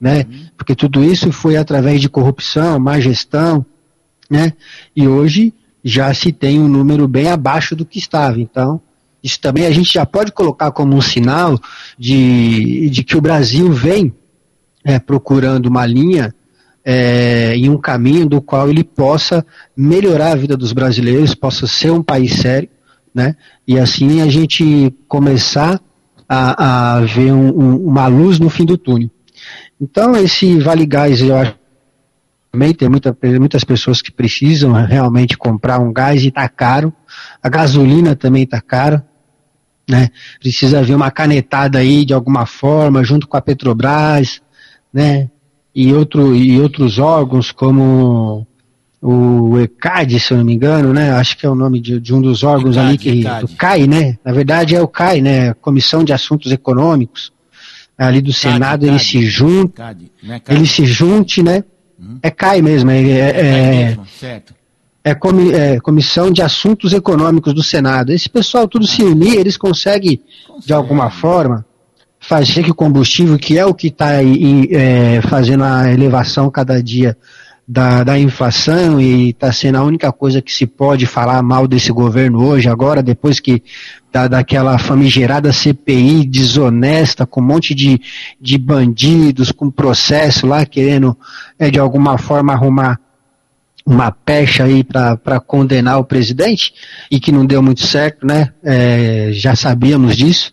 [0.00, 0.24] né?
[0.28, 0.46] Uhum.
[0.56, 3.66] Porque tudo isso foi através de corrupção, má gestão,
[4.30, 4.52] né?
[4.96, 5.52] E hoje
[5.84, 8.40] já se tem um número bem abaixo do que estava.
[8.40, 8.80] Então,
[9.22, 11.58] isso também a gente já pode colocar como um sinal
[11.98, 14.14] de, de que o Brasil vem
[14.84, 16.34] é, procurando uma linha
[16.84, 19.44] é, em um caminho do qual ele possa
[19.76, 22.68] melhorar a vida dos brasileiros, possa ser um país sério,
[23.14, 23.36] né?
[23.66, 25.80] E assim a gente começar
[26.28, 29.10] a, a ver um, um, uma luz no fim do túnel.
[29.80, 31.62] Então esse Vale Gás, eu acho
[32.52, 36.92] também tem muita, muitas pessoas que precisam realmente comprar um gás e está caro.
[37.42, 39.06] A gasolina também está cara.
[39.88, 40.10] Né?
[40.38, 44.42] Precisa haver uma canetada aí de alguma forma, junto com a Petrobras,
[44.92, 45.30] né?
[45.74, 48.46] E, outro, e outros órgãos como
[49.00, 51.10] o ECAD, se eu não me engano, né?
[51.10, 53.44] Acho que é o nome de, de um dos órgãos ECAD, ali que ECAD.
[53.44, 54.18] o CAI, né?
[54.24, 55.54] Na verdade é o CAI, né?
[55.54, 57.32] Comissão de Assuntos Econômicos
[57.98, 59.96] ali do Senado, ele se junta,
[60.48, 61.64] é ele se junte, né?
[62.00, 62.18] Hum.
[62.22, 64.54] É CAI mesmo, é, é, é, mesmo, certo.
[65.04, 68.12] É, comi, é, Comissão de Assuntos Econômicos do Senado.
[68.12, 68.88] Esse pessoal tudo ah.
[68.88, 70.66] se unir, eles conseguem, Consegue.
[70.66, 71.66] de alguma forma,
[72.22, 77.16] fazer que o combustível, que é o que está é, fazendo a elevação cada dia
[77.66, 81.90] da, da inflação e está sendo a única coisa que se pode falar mal desse
[81.90, 83.62] governo hoje, agora, depois que
[84.12, 88.00] da, daquela famigerada CPI desonesta, com um monte de,
[88.40, 91.16] de bandidos, com processo lá, querendo
[91.58, 93.00] é, de alguma forma arrumar
[93.84, 96.72] uma pecha aí para condenar o presidente,
[97.10, 98.52] e que não deu muito certo, né?
[98.62, 100.52] É, já sabíamos disso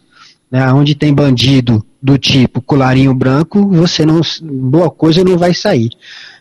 [0.52, 5.90] né, onde tem bandido do tipo colarinho branco, você não boa coisa não vai sair.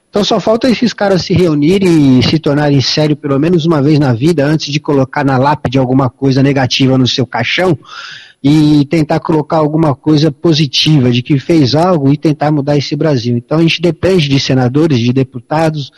[0.09, 3.99] Então só falta esses caras se reunirem e se tornarem sério pelo menos uma vez
[3.99, 7.79] na vida antes de colocar na lápide alguma coisa negativa no seu caixão
[8.43, 13.37] e tentar colocar alguma coisa positiva de que fez algo e tentar mudar esse Brasil.
[13.37, 15.91] Então a gente depende de senadores, de deputados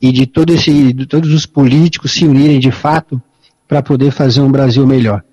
[0.00, 3.20] e de, todo esse, de todos os políticos se unirem de fato
[3.66, 5.24] para poder fazer um Brasil melhor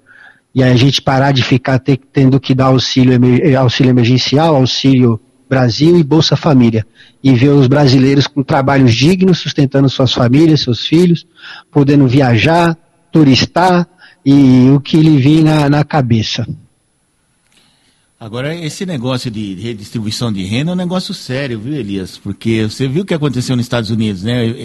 [0.54, 3.20] e a gente parar de ficar ter, tendo que dar auxílio,
[3.58, 6.86] auxílio emergencial, auxílio Brasil e Bolsa Família.
[7.24, 11.26] E ver os brasileiros com trabalhos dignos, sustentando suas famílias, seus filhos,
[11.72, 12.78] podendo viajar,
[13.12, 13.88] turistar
[14.26, 16.46] e o que lhe vem na, na cabeça.
[18.20, 22.18] Agora, esse negócio de redistribuição de renda é um negócio sério, viu, Elias?
[22.18, 24.56] Porque você viu o que aconteceu nos Estados Unidos, né?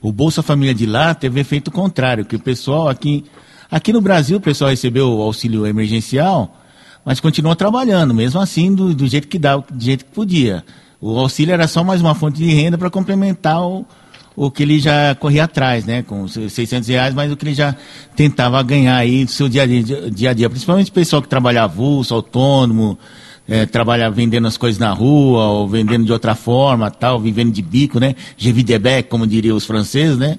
[0.00, 3.24] O Bolsa Família de lá teve efeito contrário, que o pessoal aqui
[3.72, 6.54] Aqui no Brasil, o pessoal recebeu o auxílio emergencial,
[7.02, 10.62] mas continuou trabalhando, mesmo assim, do, do jeito que dá, do jeito que podia.
[11.00, 13.86] O auxílio era só mais uma fonte de renda para complementar o,
[14.36, 16.02] o que ele já corria atrás, né?
[16.02, 17.74] Com 600 reais, mas o que ele já
[18.14, 20.50] tentava ganhar aí do seu dia a dia, dia, a dia.
[20.50, 22.98] Principalmente o pessoal que trabalha avulso, autônomo,
[23.48, 27.62] é, trabalha vendendo as coisas na rua, ou vendendo de outra forma, tal, vivendo de
[27.62, 28.16] bico, né?
[28.36, 30.38] Gevidebec, como diriam os franceses, né?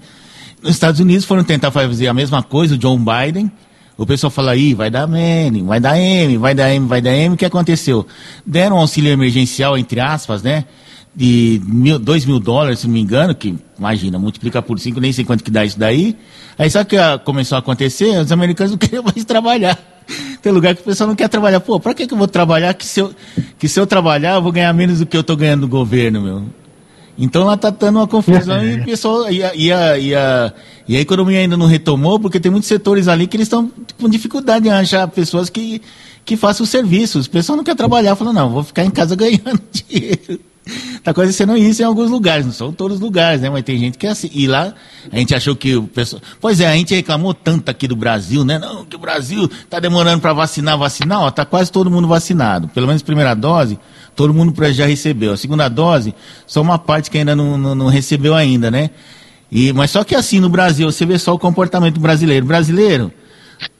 [0.63, 3.51] Nos Estados Unidos foram tentar fazer a mesma coisa, o John Biden,
[3.97, 7.11] o pessoal fala aí, vai dar M, vai dar M, vai dar M, vai dar
[7.11, 7.35] M.
[7.35, 8.07] O que aconteceu?
[8.45, 10.63] Deram um auxílio emergencial, entre aspas, né?
[11.13, 15.11] De mil, dois mil dólares, se não me engano, que, imagina, multiplica por cinco, nem
[15.11, 16.15] sei quanto que dá isso daí.
[16.57, 18.17] Aí sabe o que começou a acontecer?
[18.17, 19.77] Os americanos não queriam mais trabalhar.
[20.41, 21.59] Tem lugar que o pessoal não quer trabalhar.
[21.59, 22.73] Pô, pra que, que eu vou trabalhar?
[22.73, 23.13] Que se, eu,
[23.59, 26.21] que se eu trabalhar, eu vou ganhar menos do que eu estou ganhando do governo,
[26.21, 26.62] meu.
[27.17, 29.31] Então lá está dando uma confusão e o pessoal.
[29.31, 30.53] E a, e, a, e, a,
[30.87, 34.09] e a economia ainda não retomou, porque tem muitos setores ali que eles estão com
[34.09, 35.81] dificuldade em achar pessoas que,
[36.25, 37.25] que façam serviços.
[37.25, 40.39] O pessoal não quer trabalhar, fala, não, vou ficar em casa ganhando dinheiro.
[40.65, 43.49] Está acontecendo isso em alguns lugares, não são todos os lugares, né?
[43.49, 44.29] Mas tem gente que é assim.
[44.33, 44.73] E lá
[45.11, 46.21] a gente achou que o pessoal.
[46.39, 48.57] Pois é, a gente reclamou tanto aqui do Brasil, né?
[48.57, 52.69] Não, que o Brasil está demorando para vacinar, vacinar, ó, tá quase todo mundo vacinado.
[52.69, 53.77] Pelo menos primeira dose,
[54.15, 55.33] todo mundo já recebeu.
[55.33, 56.13] A segunda dose,
[56.45, 58.89] só uma parte que ainda não, não, não recebeu ainda, né?
[59.51, 62.45] E, mas só que assim, no Brasil, você vê só o comportamento brasileiro.
[62.45, 63.11] Brasileiro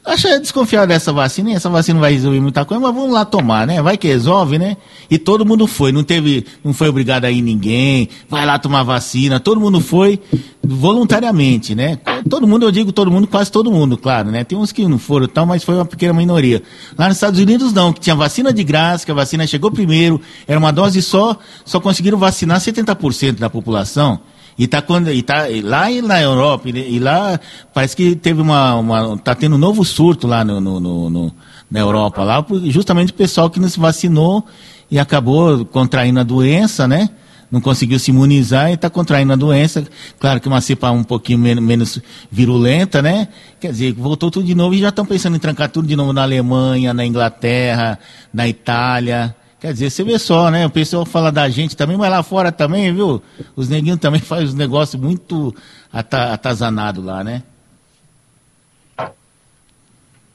[0.06, 3.82] Acha desconfiado dessa vacina, essa vacina vai resolver muita coisa, mas vamos lá tomar, né?
[3.82, 4.76] Vai que resolve, né?
[5.10, 8.84] E todo mundo foi, não teve, não foi obrigado a ir ninguém, vai lá tomar
[8.84, 10.20] vacina, todo mundo foi
[10.62, 12.00] voluntariamente, né?
[12.30, 14.44] Todo mundo, eu digo todo mundo, quase todo mundo, claro, né?
[14.44, 16.62] Tem uns que não foram tal, mas foi uma pequena minoria.
[16.98, 20.20] Lá nos Estados Unidos não, que tinha vacina de graça, que a vacina chegou primeiro,
[20.46, 24.20] era uma dose só, só conseguiram vacinar 70% da população.
[24.58, 27.40] E tá quando e tá e lá e na Europa e, lá
[27.74, 31.34] parece que teve uma, uma tá tendo um novo surto lá no, no, no, no
[31.72, 34.46] na Europa lá justamente o pessoal que não se vacinou
[34.92, 37.10] e acabou contraindo a doença, né?
[37.50, 39.84] Não conseguiu se imunizar e está contraindo a doença.
[40.20, 42.00] Claro que uma cepa um pouquinho menos
[42.32, 43.28] virulenta, né?
[43.60, 46.14] Quer dizer, voltou tudo de novo e já estão pensando em trancar tudo de novo
[46.14, 47.98] na Alemanha, na Inglaterra,
[48.34, 49.36] na Itália.
[49.64, 50.66] Quer dizer, você vê só, né?
[50.66, 53.24] O pessoal fala da gente também, mas lá fora também, viu?
[53.56, 55.56] Os neguinhos também fazem os negócios muito
[55.90, 57.44] atazanados lá, né?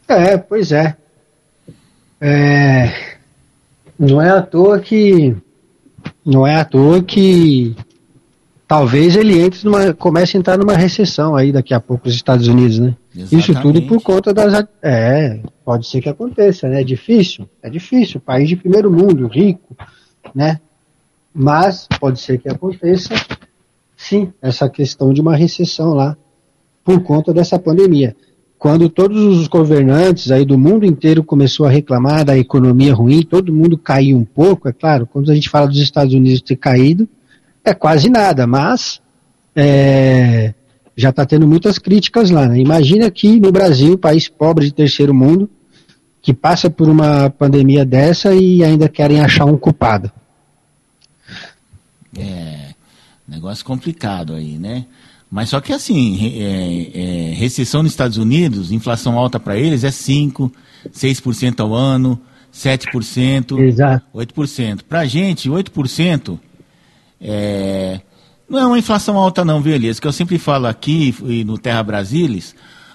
[0.08, 0.96] É, pois é.
[2.18, 3.18] é.
[3.98, 5.36] Não é à toa que.
[6.24, 7.76] Não é à toa que.
[8.66, 12.48] Talvez ele entre numa, comece a entrar numa recessão aí daqui a pouco os Estados
[12.48, 12.96] Unidos, né?
[13.18, 13.50] Exatamente.
[13.50, 14.64] Isso tudo por conta das.
[14.80, 16.80] É, pode ser que aconteça, né?
[16.80, 18.20] É difícil, é difícil.
[18.20, 19.76] País de primeiro mundo, rico,
[20.34, 20.60] né?
[21.34, 23.14] Mas pode ser que aconteça,
[23.96, 26.16] sim, essa questão de uma recessão lá
[26.84, 28.14] por conta dessa pandemia.
[28.56, 33.52] Quando todos os governantes aí do mundo inteiro começou a reclamar da economia ruim, todo
[33.52, 35.06] mundo caiu um pouco, é claro.
[35.06, 37.08] Quando a gente fala dos Estados Unidos ter caído,
[37.64, 39.00] é quase nada, mas
[39.54, 40.54] é,
[40.98, 42.48] já está tendo muitas críticas lá.
[42.48, 42.58] Né?
[42.58, 45.48] Imagina que no Brasil, país pobre de terceiro mundo,
[46.20, 50.10] que passa por uma pandemia dessa e ainda querem achar um culpado.
[52.18, 52.74] É,
[53.28, 54.86] negócio complicado aí, né?
[55.30, 59.90] Mas só que assim, é, é, recessão nos Estados Unidos, inflação alta para eles é
[59.90, 60.50] 5%,
[60.92, 62.20] 6% ao ano,
[62.52, 64.04] 7%, Exato.
[64.12, 64.80] 8%.
[64.88, 66.40] Para a gente, 8%
[67.20, 68.00] é,
[68.48, 70.00] não é uma inflação alta não, viu, Elias?
[70.00, 72.54] Que eu sempre falo aqui e no Terra Brasilis,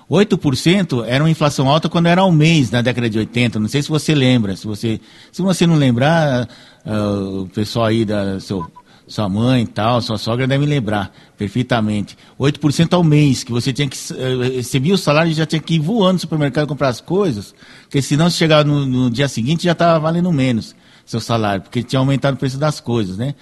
[0.10, 3.60] 8% era uma inflação alta quando era ao mês, na década de 80.
[3.60, 4.56] Não sei se você lembra.
[4.56, 5.00] Se você,
[5.32, 6.48] se você não lembrar,
[6.86, 8.66] uh, o pessoal aí da seu,
[9.08, 12.18] sua mãe e tal, sua sogra deve lembrar perfeitamente.
[12.40, 15.76] 8% ao mês, que você tinha que uh, recebia o salário e já tinha que
[15.76, 19.64] ir voando no supermercado comprar as coisas, porque senão se chegar no, no dia seguinte
[19.64, 23.36] já estava valendo menos seu salário, porque tinha aumentado o preço das coisas, né?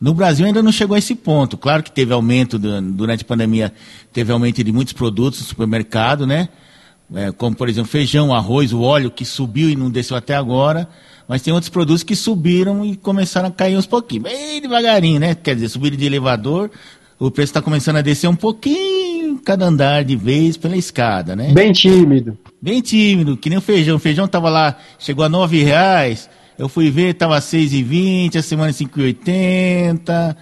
[0.00, 1.56] No Brasil ainda não chegou a esse ponto.
[1.56, 3.72] Claro que teve aumento do, durante a pandemia,
[4.12, 6.48] teve aumento de muitos produtos no supermercado, né?
[7.14, 10.88] É, como por exemplo feijão, arroz, o óleo que subiu e não desceu até agora.
[11.26, 15.34] Mas tem outros produtos que subiram e começaram a cair uns pouquinho, bem devagarinho, né?
[15.34, 16.70] Quer dizer, subiram de elevador,
[17.18, 21.52] o preço está começando a descer um pouquinho cada andar de vez pela escada, né?
[21.52, 22.38] Bem tímido.
[22.62, 23.96] Bem tímido, que nem o feijão.
[23.96, 26.30] O feijão estava lá, chegou a nove reais.
[26.58, 30.36] Eu fui ver, estava 6,20, a semana 5,80.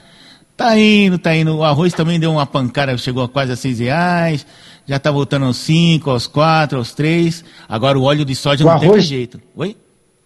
[0.57, 1.57] Tá indo, tá indo.
[1.57, 4.47] O arroz também deu uma pancada, chegou a quase a 6 reais.
[4.87, 7.45] Já tá voltando aos 5, aos 4, aos 3.
[7.69, 9.41] Agora o óleo de soja o não arroz, tem jeito.
[9.55, 9.77] Oi?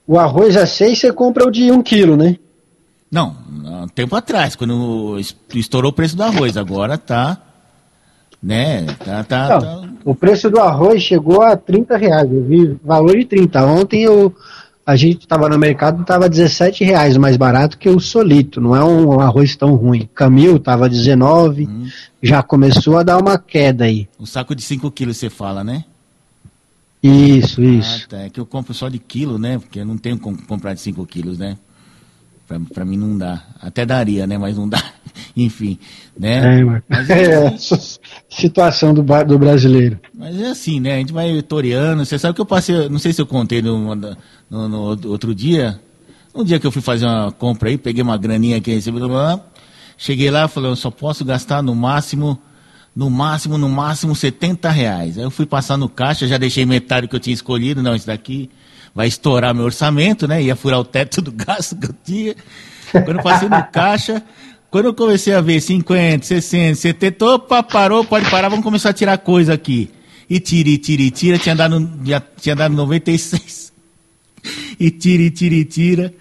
[0.06, 2.36] O arroz a 6 você compra o de 1 um quilo, né?
[3.10, 5.18] Não, um tempo atrás, quando
[5.52, 6.56] estourou o preço do arroz.
[6.56, 7.36] Agora tá.
[8.40, 8.86] Né?
[9.04, 9.88] Tá, tá, não, tá...
[10.04, 12.32] O preço do arroz chegou a 30 reais.
[12.32, 13.66] Eu vi valor de 30.
[13.66, 14.32] Ontem eu
[14.90, 18.84] a gente estava no mercado, estava 17 reais mais barato que o Solito, não é
[18.84, 20.08] um arroz tão ruim.
[20.12, 21.88] Camil estava 19, hum.
[22.20, 24.08] já começou a dar uma queda aí.
[24.18, 25.84] O saco de 5 quilos você fala, né?
[27.02, 28.02] Isso, isso.
[28.04, 28.18] Ah, tá.
[28.18, 29.58] É que eu compro só de quilo, né?
[29.58, 31.56] Porque eu não tenho como comprar de 5 quilos, né?
[32.48, 33.44] Pra, pra mim não dá.
[33.60, 34.36] Até daria, né?
[34.36, 34.82] Mas não dá.
[35.36, 35.78] Enfim,
[36.18, 36.60] né?
[36.60, 37.98] É, mas é, assim,
[38.30, 39.98] situação do, do brasileiro.
[40.14, 40.94] Mas é assim, né?
[40.94, 42.04] A gente vai toreando.
[42.04, 45.78] Você sabe que eu passei, não sei se eu contei no, no, no outro dia.
[46.34, 49.00] Um dia que eu fui fazer uma compra aí, peguei uma graninha que recebi,
[49.98, 52.38] cheguei lá, falei, eu só posso gastar no máximo
[52.94, 55.16] no máximo, no máximo 70 reais.
[55.16, 58.06] Aí eu fui passar no caixa, já deixei metade que eu tinha escolhido, não, isso
[58.06, 58.50] daqui
[58.94, 60.42] vai estourar meu orçamento, né?
[60.42, 62.34] Ia furar o teto do gasto que eu tinha.
[62.90, 64.22] Quando eu passei no caixa,
[64.70, 68.92] quando eu comecei a ver 50, 60, 70, opa, parou, pode parar, vamos começar a
[68.92, 69.90] tirar coisa aqui.
[70.28, 73.72] E tira, e tira, e tira, tinha dado, já tinha dado 96.
[74.78, 76.14] E tira, e tira, e tira.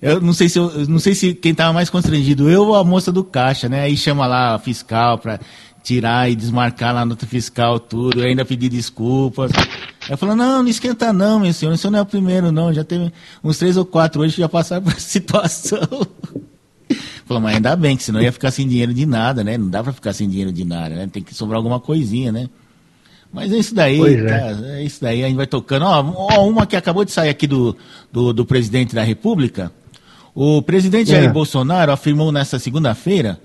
[0.00, 2.84] Eu não sei se eu, não sei se quem estava mais constrangido, eu ou a
[2.84, 3.82] moça do caixa, né?
[3.82, 5.40] Aí chama lá a fiscal para
[5.82, 9.50] tirar e desmarcar lá nota fiscal, tudo, eu ainda pedi desculpas.
[10.08, 12.84] Ela falou, não, não esquenta não, meu senhor, isso não é o primeiro não, já
[12.84, 15.80] teve uns três ou quatro hoje que já passaram por essa situação.
[17.24, 19.58] Falou, mas ainda bem, que senão ia ficar sem dinheiro de nada, né?
[19.58, 21.08] Não dá para ficar sem dinheiro de nada, né?
[21.10, 22.48] Tem que sobrar alguma coisinha, né?
[23.32, 24.24] Mas é isso daí, é.
[24.24, 24.84] Tá, é.
[24.84, 25.84] isso daí, a gente vai tocando.
[25.84, 27.76] Ó, ó, uma que acabou de sair aqui do,
[28.12, 29.72] do, do presidente da República.
[30.34, 31.16] O presidente é.
[31.16, 33.40] Jair Bolsonaro afirmou nessa segunda-feira,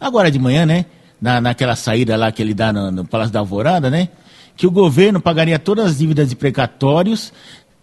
[0.00, 0.86] agora de manhã, né?
[1.20, 4.08] na, naquela saída lá que ele dá no, no Palácio da Alvorada, né?
[4.56, 7.32] Que o governo pagaria todas as dívidas de precatórios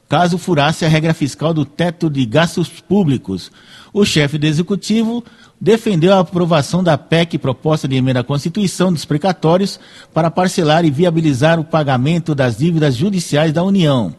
[0.09, 3.51] caso furasse a regra fiscal do teto de gastos públicos.
[3.91, 5.23] O chefe do executivo
[5.59, 9.79] defendeu a aprovação da PEC, proposta de emenda à Constituição dos precatórios,
[10.13, 14.13] para parcelar e viabilizar o pagamento das dívidas judiciais da União.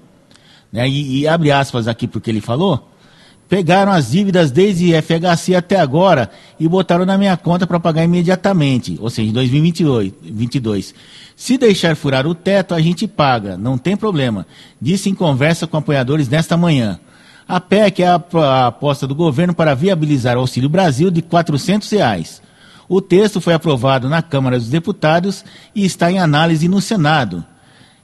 [0.73, 0.89] Né?
[0.89, 2.91] E, e abre aspas aqui porque ele falou
[3.49, 8.99] pegaram as dívidas desde FHC até agora e botaram na minha conta para pagar imediatamente,
[9.01, 10.95] ou seja, em 2022.
[11.37, 14.47] Se deixar furar o teto, a gente paga, não tem problema.
[14.81, 16.99] Disse em conversa com apoiadores nesta manhã.
[17.47, 22.43] A PEC é a, aposta do governo para viabilizar o Auxílio Brasil de 400 reais.
[22.89, 27.45] O texto foi aprovado na Câmara dos Deputados e está em análise no Senado.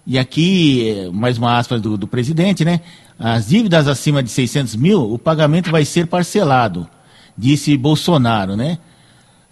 [0.06, 2.80] E aqui, mais uma aspas do, do presidente, né?
[3.22, 6.88] As dívidas acima de 600 mil, o pagamento vai ser parcelado,
[7.36, 8.78] disse Bolsonaro, né?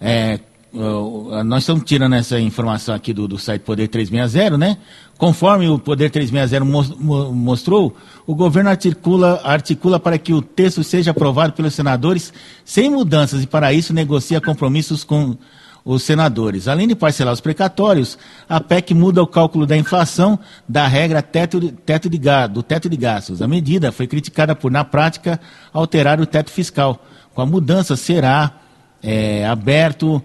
[0.01, 0.41] É,
[1.45, 4.79] nós estamos tirando essa informação aqui do, do site Poder 360, né?
[5.19, 6.65] Conforme o Poder 360
[7.31, 7.95] mostrou,
[8.27, 12.33] o governo articula, articula para que o texto seja aprovado pelos senadores
[12.65, 15.37] sem mudanças e, para isso, negocia compromissos com
[15.89, 16.69] os senadores.
[16.69, 21.59] Além de parcelar os precatórios, a PEC muda o cálculo da inflação da regra teto
[21.59, 22.21] de, teto de,
[22.51, 23.41] do teto de gastos.
[23.41, 25.41] A medida foi criticada por, na prática,
[25.73, 27.03] alterar o teto fiscal.
[27.35, 28.53] Com a mudança, será
[29.03, 30.23] é, aberto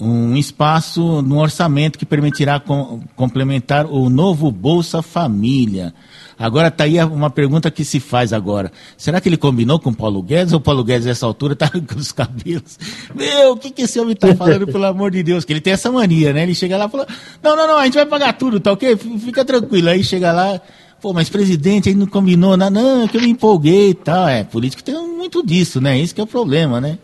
[0.00, 5.94] um espaço no orçamento que permitirá com, complementar o novo Bolsa Família.
[6.38, 8.70] Agora está aí uma pergunta que se faz agora.
[8.96, 11.70] Será que ele combinou com o Paulo Guedes ou o Paulo Guedes nessa altura está
[11.72, 12.78] com os cabelos?
[13.14, 15.44] Meu, o que, que esse homem está falando, pelo amor de Deus?
[15.44, 16.42] Que ele tem essa mania, né?
[16.42, 17.06] Ele chega lá e fala,
[17.42, 18.96] não, não, não, a gente vai pagar tudo, tá ok?
[18.96, 19.88] Fica tranquilo.
[19.88, 20.60] Aí chega lá,
[21.00, 24.28] pô, mas presidente, aí não combinou, não, não, é que eu me empolguei e tal.
[24.28, 25.98] É, político tem muito disso, né?
[25.98, 26.98] Isso que é o problema, né?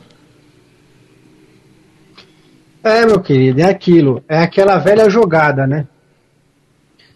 [2.83, 4.23] É, meu querido, é aquilo.
[4.29, 5.87] É aquela velha jogada, né?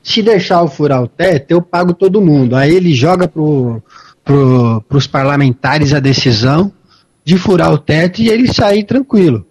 [0.03, 2.55] Se deixar eu furar o teto, eu pago todo mundo.
[2.55, 3.83] Aí ele joga pro,
[4.25, 6.73] pro, pros parlamentares a decisão
[7.25, 9.45] de furar o teto e ele sair tranquilo.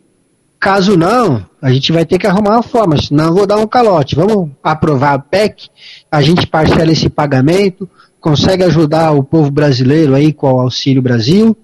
[0.57, 3.67] Caso não, a gente vai ter que arrumar uma forma, senão eu vou dar um
[3.67, 4.15] calote.
[4.15, 5.67] Vamos aprovar a PEC,
[6.09, 7.87] a gente parcela esse pagamento,
[8.19, 11.55] consegue ajudar o povo brasileiro aí com o Auxílio Brasil,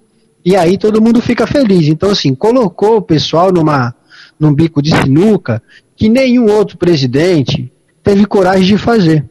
[0.44, 1.88] e aí todo mundo fica feliz.
[1.88, 3.96] Então, assim, colocou o pessoal numa,
[4.42, 5.62] num bico de sinuca
[5.96, 7.72] que nenhum outro presidente
[8.04, 9.24] teve coragem de fazer.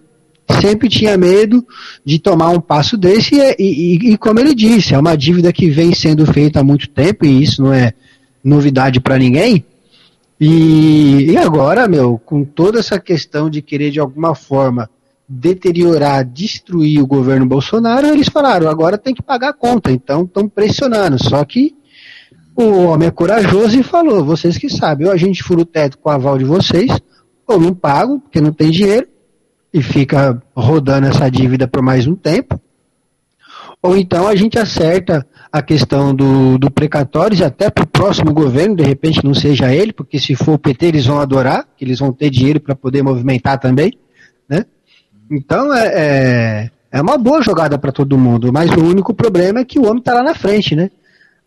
[0.61, 1.67] Sempre tinha medo
[2.05, 5.69] de tomar um passo desse, e, e, e, como ele disse, é uma dívida que
[5.69, 7.93] vem sendo feita há muito tempo, e isso não é
[8.43, 9.65] novidade para ninguém.
[10.41, 14.89] E, e agora, meu, com toda essa questão de querer de alguma forma
[15.29, 20.49] deteriorar, destruir o governo Bolsonaro, eles falaram, agora tem que pagar a conta, então estão
[20.49, 21.23] pressionando.
[21.23, 21.75] Só que
[22.63, 25.99] o homem é corajoso e falou, vocês que sabem, ou a gente fura o teto
[25.99, 26.91] com o aval de vocês,
[27.47, 29.07] ou não pago, porque não tem dinheiro,
[29.73, 32.61] e fica rodando essa dívida por mais um tempo.
[33.83, 38.77] Ou então a gente acerta a questão do, do precatórios até para o próximo governo,
[38.77, 41.99] de repente não seja ele, porque se for o PT eles vão adorar, que eles
[41.99, 43.99] vão ter dinheiro para poder movimentar também.
[44.49, 44.67] Né?
[45.31, 49.65] Então é, é, é uma boa jogada para todo mundo, mas o único problema é
[49.65, 50.91] que o homem está lá na frente, né?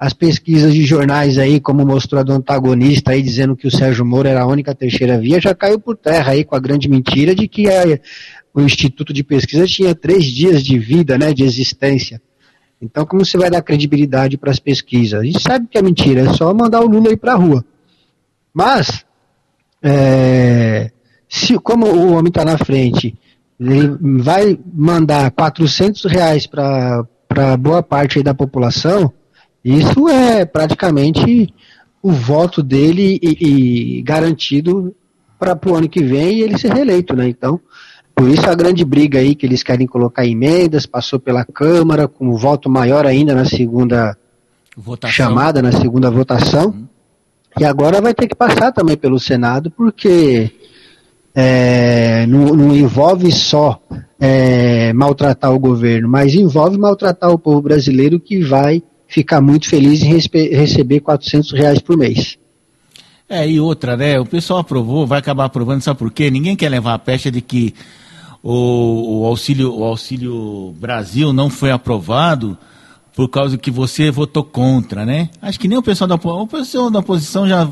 [0.03, 4.03] As pesquisas de jornais aí, como mostrou a do antagonista aí, dizendo que o Sérgio
[4.03, 7.33] Moro era a única terceira via, já caiu por terra aí com a grande mentira
[7.33, 7.97] de que a,
[8.53, 12.21] o Instituto de Pesquisa tinha três dias de vida, né, de existência.
[12.81, 15.21] Então, como você vai dar credibilidade para as pesquisas?
[15.21, 17.63] A gente sabe que é mentira, é só mandar o Lula ir para a rua.
[18.53, 19.05] Mas,
[19.81, 20.91] é,
[21.29, 23.17] se, como o homem está na frente,
[23.57, 23.87] ele
[24.21, 27.07] vai mandar 400 reais para
[27.57, 29.09] boa parte da população,
[29.63, 31.53] isso é praticamente
[32.01, 34.93] o voto dele e, e garantido
[35.39, 37.27] para o ano que vem e ele ser reeleito, né?
[37.27, 37.59] Então,
[38.15, 42.27] por isso a grande briga aí que eles querem colocar emendas, passou pela Câmara, com
[42.27, 44.17] um voto maior ainda na segunda
[44.75, 45.13] votação.
[45.13, 46.67] chamada, na segunda votação.
[46.67, 46.87] Uhum.
[47.59, 50.51] E agora vai ter que passar também pelo Senado, porque
[51.35, 53.81] é, não, não, envolve só
[54.19, 58.81] é, maltratar o governo, mas envolve maltratar o povo brasileiro que vai
[59.13, 62.37] ficar muito feliz em receber 400 reais por mês.
[63.29, 64.19] É, e outra, né?
[64.19, 66.31] O pessoal aprovou, vai acabar aprovando, sabe por quê?
[66.31, 67.73] Ninguém quer levar a pecha de que
[68.41, 72.57] o, o, auxílio, o Auxílio Brasil não foi aprovado
[73.15, 75.29] por causa que você votou contra, né?
[75.39, 77.69] Acho que nem o pessoal da, o pessoal da oposição já,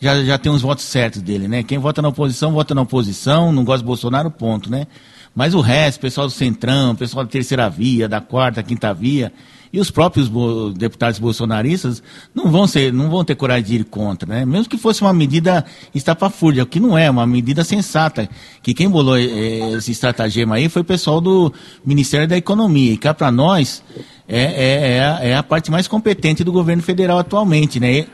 [0.00, 1.64] já, já tem uns votos certos dele, né?
[1.64, 4.86] Quem vota na oposição, vota na oposição, não gosta do Bolsonaro, ponto, né?
[5.34, 9.32] Mas o resto, pessoal do Centrão, pessoal da terceira via, da quarta, quinta via,
[9.74, 10.30] e os próprios
[10.76, 12.00] deputados bolsonaristas
[12.32, 14.46] não vão, ser, não vão ter coragem de ir contra, né?
[14.46, 18.30] Mesmo que fosse uma medida estapafúrdia, que não é, uma medida sensata.
[18.62, 21.52] Que quem bolou eh, esse estratagema aí foi o pessoal do
[21.84, 22.92] Ministério da Economia.
[22.92, 23.82] E cá para nós
[24.28, 27.92] é, é, é, a, é a parte mais competente do governo federal atualmente, né?
[27.98, 28.08] E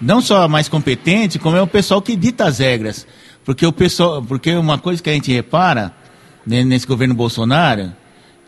[0.00, 3.06] não só a mais competente, como é o pessoal que dita as regras.
[3.44, 5.92] Porque o pessoal, porque uma coisa que a gente repara
[6.46, 7.92] né, nesse governo Bolsonaro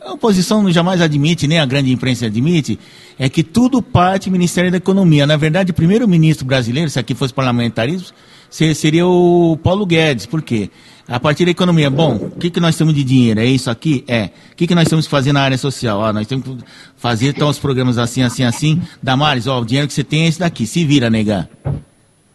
[0.06, 2.78] a oposição jamais admite, nem a grande imprensa admite,
[3.18, 5.26] é que tudo parte do Ministério da Economia.
[5.26, 8.08] Na verdade, o primeiro-ministro brasileiro, se aqui fosse parlamentarismo,
[8.48, 10.26] seria o Paulo Guedes.
[10.26, 10.70] Por quê?
[11.08, 13.38] A partir da economia, bom, o que, que nós temos de dinheiro?
[13.38, 14.04] É isso aqui?
[14.08, 14.30] É.
[14.52, 16.04] O que, que nós temos que fazer na área social?
[16.04, 16.56] Ah, nós temos que
[16.96, 18.82] fazer então os programas assim, assim, assim.
[19.00, 20.66] Damares, ó, o dinheiro que você tem é esse daqui.
[20.66, 21.48] Se vira, negar.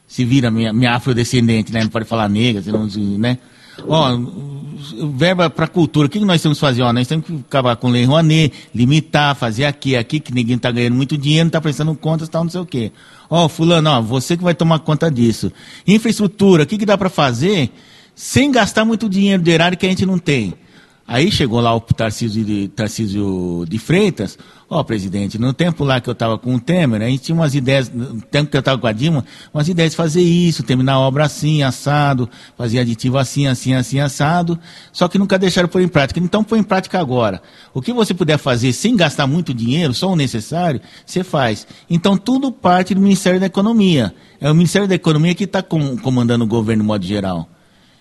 [0.08, 1.84] Se vira, minha, minha afrodescendente, né?
[1.84, 3.38] Não pode falar nega, senão, né?
[3.88, 4.18] Ó,
[5.16, 6.82] verba para cultura, o que, nós temos que fazer?
[6.82, 10.72] Ó, nós temos que acabar com Lei Rouanet, limitar, fazer aqui, aqui, que ninguém está
[10.72, 12.92] ganhando muito dinheiro, não está prestando contas, tal, não sei o quê.
[13.30, 15.52] Ó, fulano, ó, você que vai tomar conta disso.
[15.88, 17.70] Infraestrutura, o que, que dá para fazer
[18.16, 20.54] sem gastar muito dinheiro de erário que a gente não tem?
[21.08, 24.38] Aí chegou lá o Tarcísio de, Tarcísio de Freitas,
[24.74, 27.36] ó oh, presidente, no tempo lá que eu estava com o Temer, a gente tinha
[27.36, 30.64] umas ideias, no tempo que eu estava com a Dilma, umas ideias de fazer isso,
[30.64, 34.58] terminar a obra assim, assado, fazer aditivo assim, assim, assim, assado,
[34.94, 36.22] só que nunca deixaram pôr em prática.
[36.22, 37.42] Então põe em prática agora.
[37.74, 41.68] O que você puder fazer sem gastar muito dinheiro, só o necessário, você faz.
[41.90, 44.16] Então tudo parte do Ministério da Economia.
[44.40, 47.50] É o Ministério da Economia que está com, comandando o governo no modo geral.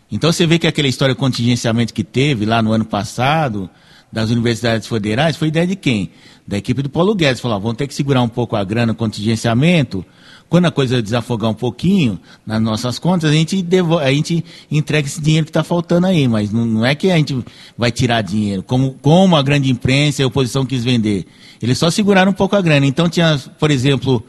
[0.09, 3.69] Então você vê que aquela história de contingenciamento que teve lá no ano passado,
[4.13, 6.11] das universidades federais, foi ideia de quem?
[6.47, 7.41] Da equipe do Paulo Guedes.
[7.41, 10.05] Falou, vamos ter que segurar um pouco a grana, o contingenciamento.
[10.49, 15.07] Quando a coisa desafogar um pouquinho nas nossas contas, a gente, devo, a gente entrega
[15.07, 16.27] esse dinheiro que está faltando aí.
[16.27, 17.39] Mas não, não, é que a gente
[17.79, 21.25] vai tirar dinheiro, como, como a grande imprensa e a oposição quis vender.
[21.63, 22.85] Eles só seguraram um pouco a grana.
[22.85, 24.25] Então tinha, por exemplo,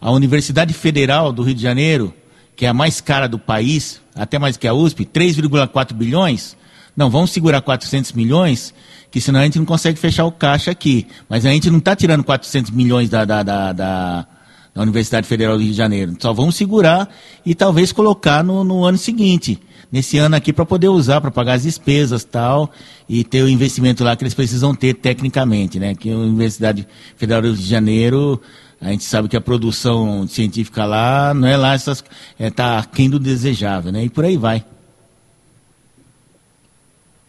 [0.00, 2.12] a Universidade Federal do Rio de Janeiro,
[2.56, 6.56] que é a mais cara do país, até mais que a USP, 3,4 bilhões.
[7.00, 8.74] Não, vamos segurar 400 milhões,
[9.10, 11.06] que senão a gente não consegue fechar o caixa aqui.
[11.30, 14.26] Mas a gente não está tirando 400 milhões da, da, da, da,
[14.74, 16.14] da Universidade Federal do Rio de Janeiro.
[16.20, 17.08] Só vamos segurar
[17.42, 19.58] e talvez colocar no, no ano seguinte
[19.90, 22.70] nesse ano aqui para poder usar para pagar as despesas tal
[23.08, 25.94] e ter o investimento lá que eles precisam ter tecnicamente, né?
[25.94, 26.86] Que a Universidade
[27.16, 28.38] Federal do Rio de Janeiro
[28.78, 32.04] a gente sabe que a produção científica lá não é lá essas
[32.38, 34.04] é tá quem do desejável, né?
[34.04, 34.62] E por aí vai.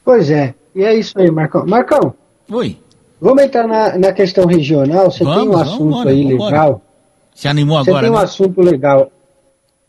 [0.03, 0.55] Pois é.
[0.75, 1.65] E é isso aí, Marcão.
[1.65, 2.13] Marcão.
[2.49, 2.77] Oi.
[3.19, 5.11] Vamos entrar na, na questão regional.
[5.11, 6.81] Você vamos, tem um assunto aí legal.
[7.35, 7.97] Se animou agora?
[7.97, 8.23] Você tem um né?
[8.23, 9.11] assunto legal.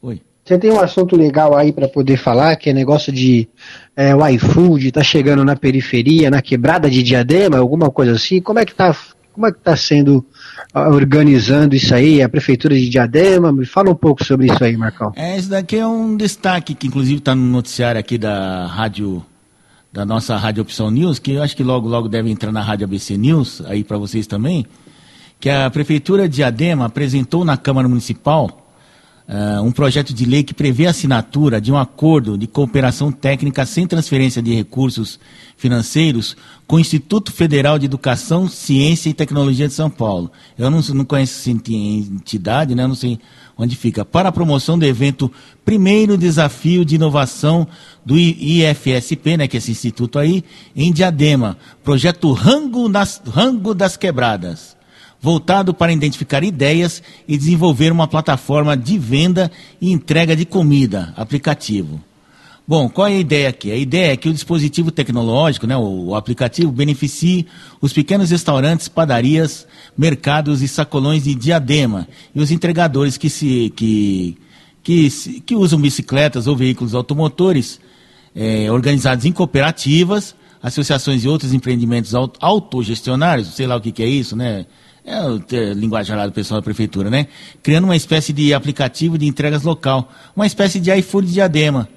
[0.02, 0.20] Oi.
[0.44, 3.48] Você tem um assunto legal aí para poder falar, que é negócio de
[3.96, 8.40] é, o iFood, tá chegando na periferia, na quebrada de Diadema, alguma coisa assim.
[8.40, 8.94] Como é que tá,
[9.32, 10.24] como é que tá sendo
[10.74, 13.52] organizando isso aí, a Prefeitura de Diadema.
[13.52, 15.12] Me fala um pouco sobre isso aí, Marcão.
[15.16, 19.24] É, isso daqui é um destaque que inclusive está no noticiário aqui da rádio,
[19.92, 22.84] da nossa Rádio Opção News, que eu acho que logo, logo deve entrar na Rádio
[22.84, 24.64] ABC News, aí para vocês também,
[25.38, 28.62] que a Prefeitura de Diadema apresentou na Câmara Municipal
[29.28, 33.66] uh, um projeto de lei que prevê a assinatura de um acordo de cooperação técnica
[33.66, 35.20] sem transferência de recursos
[35.58, 36.36] financeiros
[36.66, 40.30] com o Instituto Federal de Educação, Ciência e Tecnologia de São Paulo.
[40.58, 42.86] Eu não, não conheço essa entidade, né?
[42.86, 43.18] não sei
[43.62, 44.04] onde fica.
[44.04, 45.30] Para a promoção do evento
[45.64, 47.66] Primeiro Desafio de Inovação
[48.04, 50.44] do IFSP, né, que é esse instituto aí,
[50.74, 51.56] em Diadema.
[51.82, 54.76] Projeto Rango das, Rango das Quebradas
[55.22, 62.00] voltado para identificar ideias e desenvolver uma plataforma de venda e entrega de comida, aplicativo.
[62.66, 63.72] Bom, qual é a ideia aqui?
[63.72, 67.46] A ideia é que o dispositivo tecnológico, né, o aplicativo, beneficie
[67.80, 69.66] os pequenos restaurantes, padarias,
[69.98, 74.38] mercados e sacolões de diadema e os entregadores que, se, que,
[74.82, 75.10] que,
[75.44, 77.80] que usam bicicletas ou veículos automotores
[78.34, 84.08] é, organizados em cooperativas, associações e outros empreendimentos autogestionários, sei lá o que, que é
[84.08, 84.66] isso, né?
[85.04, 85.42] é o
[85.74, 87.26] linguagem do pessoal da prefeitura, né?
[87.60, 91.88] Criando uma espécie de aplicativo de entregas local, uma espécie de iFood diadema.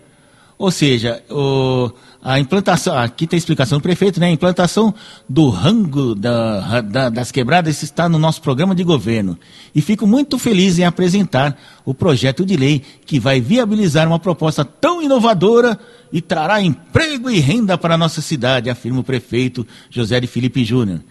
[0.58, 1.92] Ou seja, o,
[2.24, 4.28] a implantação, aqui tem a explicação do prefeito, né?
[4.28, 4.94] A implantação
[5.28, 9.38] do rango da, da, das quebradas está no nosso programa de governo.
[9.76, 14.64] E fico muito feliz em apresentar o projeto de lei que vai viabilizar uma proposta
[14.64, 15.78] tão inovadora
[16.12, 20.64] e trará emprego e renda para a nossa cidade, afirma o prefeito José de Felipe
[20.64, 21.02] Júnior.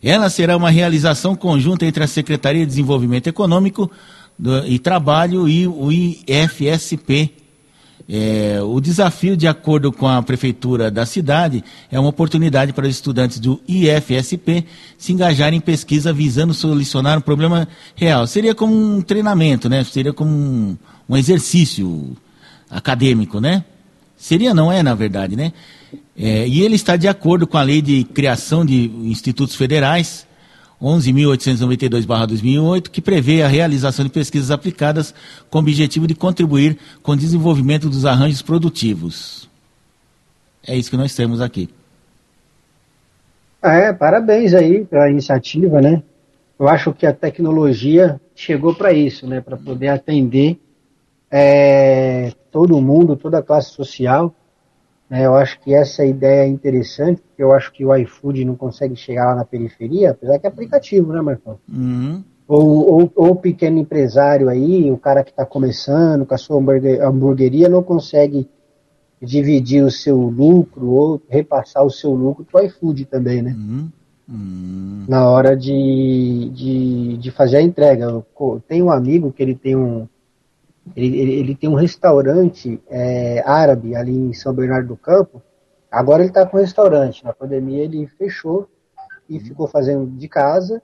[0.00, 3.90] Ela será uma realização conjunta entre a Secretaria de Desenvolvimento Econômico
[4.66, 7.41] e Trabalho e o IFSP.
[8.08, 12.94] É, o desafio, de acordo com a Prefeitura da cidade, é uma oportunidade para os
[12.94, 14.64] estudantes do IFSP
[14.98, 18.26] se engajarem em pesquisa visando solucionar um problema real.
[18.26, 19.84] Seria como um treinamento, né?
[19.84, 20.76] Seria como um,
[21.08, 22.16] um exercício
[22.70, 23.64] acadêmico, né?
[24.16, 25.52] Seria, não é, na verdade, né?
[26.16, 30.26] É, e ele está de acordo com a lei de criação de institutos federais,
[30.82, 35.14] 11.892-2008, que prevê a realização de pesquisas aplicadas
[35.48, 39.48] com o objetivo de contribuir com o desenvolvimento dos arranjos produtivos.
[40.66, 41.70] É isso que nós temos aqui.
[43.62, 46.02] É, parabéns aí pela iniciativa, né?
[46.58, 49.40] Eu acho que a tecnologia chegou para isso, né?
[49.40, 50.58] Para poder atender
[51.30, 54.34] é, todo mundo, toda a classe social
[55.20, 58.96] eu acho que essa ideia é interessante, porque eu acho que o iFood não consegue
[58.96, 61.58] chegar lá na periferia, apesar que é aplicativo, né, Marcão?
[61.68, 62.22] Uhum.
[62.48, 66.58] Ou, ou, ou, o pequeno empresário aí, o cara que está começando com a sua
[66.58, 68.48] hamburgueria, não consegue
[69.20, 73.54] dividir o seu lucro ou repassar o seu lucro para o iFood também, né?
[73.56, 73.88] Uhum.
[74.28, 75.04] Uhum.
[75.06, 78.04] Na hora de, de, de fazer a entrega.
[78.04, 80.08] Eu tenho um amigo que ele tem um,
[80.96, 85.42] ele, ele, ele tem um restaurante é, árabe ali em São Bernardo do Campo.
[85.90, 87.24] Agora ele está com restaurante.
[87.24, 88.68] Na pandemia ele fechou
[89.28, 90.82] e ficou fazendo de casa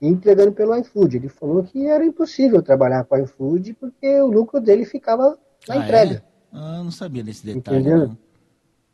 [0.00, 1.16] e entregando pelo iFood.
[1.16, 5.38] Ele falou que era impossível trabalhar com o iFood porque o lucro dele ficava
[5.68, 6.14] na ah, entrega.
[6.16, 6.22] É?
[6.52, 7.80] Ah, não sabia desse detalhe.
[7.80, 8.08] Entendeu?
[8.08, 8.18] Não.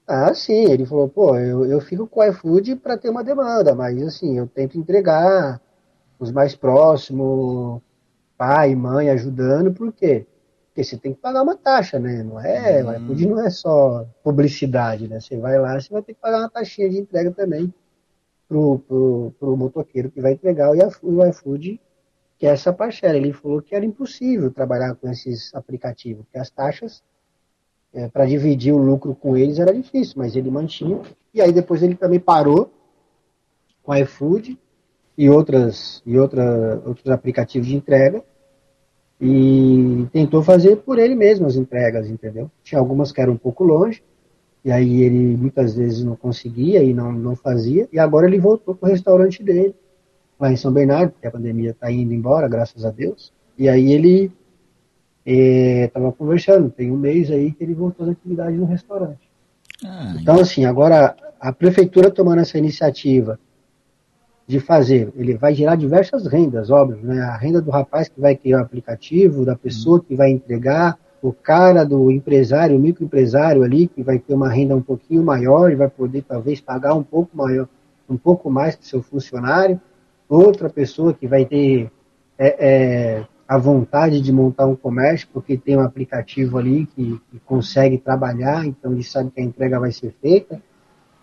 [0.06, 0.70] Ah, sim.
[0.70, 4.38] Ele falou, pô, eu, eu fico com o iFood para ter uma demanda, mas assim,
[4.38, 5.60] eu tento entregar
[6.18, 7.80] os mais próximos,
[8.38, 10.26] pai, mãe ajudando, por quê?
[10.76, 12.22] Porque você tem que pagar uma taxa, né?
[12.22, 12.90] Não é, uhum.
[12.90, 15.18] o iFood não é só publicidade, né?
[15.18, 17.72] Você vai lá, você vai ter que pagar uma taxinha de entrega também
[18.46, 21.80] pro, pro, pro motoqueiro que vai entregar o iFood,
[22.36, 23.16] que é essa parcela.
[23.16, 27.02] Ele falou que era impossível trabalhar com esses aplicativos, porque as taxas
[27.94, 31.00] é, para dividir o lucro com eles era difícil, mas ele mantinha.
[31.32, 32.70] E aí depois ele também parou
[33.82, 34.58] com o iFood
[35.16, 38.22] e outras e outra, outros aplicativos de entrega
[39.20, 42.50] e tentou fazer por ele mesmo as entregas, entendeu?
[42.62, 44.02] Tinha algumas que eram um pouco longe,
[44.64, 48.74] e aí ele muitas vezes não conseguia e não, não fazia, e agora ele voltou
[48.74, 49.74] para o restaurante dele,
[50.38, 53.92] lá em São Bernardo, porque a pandemia está indo embora, graças a Deus, e aí
[53.92, 54.30] ele
[55.24, 59.30] estava é, conversando, tem um mês aí que ele voltou na atividade no restaurante.
[59.84, 63.38] Ah, então, assim, agora a prefeitura tomando essa iniciativa
[64.46, 65.12] de fazer.
[65.16, 67.20] Ele vai gerar diversas rendas, óbvio, né?
[67.22, 71.32] A renda do rapaz que vai criar o aplicativo, da pessoa que vai entregar, o
[71.32, 75.74] cara do empresário, o microempresário ali, que vai ter uma renda um pouquinho maior e
[75.74, 77.68] vai poder talvez pagar um pouco maior,
[78.08, 79.80] um pouco mais que seu funcionário,
[80.28, 81.90] outra pessoa que vai ter
[82.38, 87.40] é, é, a vontade de montar um comércio porque tem um aplicativo ali que, que,
[87.44, 90.60] consegue trabalhar, então ele sabe que a entrega vai ser feita,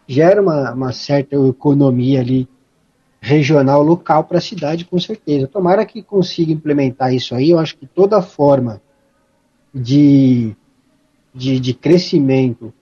[0.08, 2.48] gera uma, uma certa economia ali
[3.24, 5.48] regional, local para a cidade, com certeza.
[5.48, 7.52] Tomara que consiga implementar isso aí.
[7.52, 8.82] Eu acho que toda forma
[9.74, 10.54] de,
[11.34, 12.74] de, de crescimento,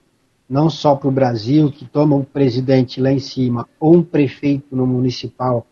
[0.50, 4.74] não só para o Brasil, que toma um presidente lá em cima ou um prefeito
[4.74, 5.64] no municipal,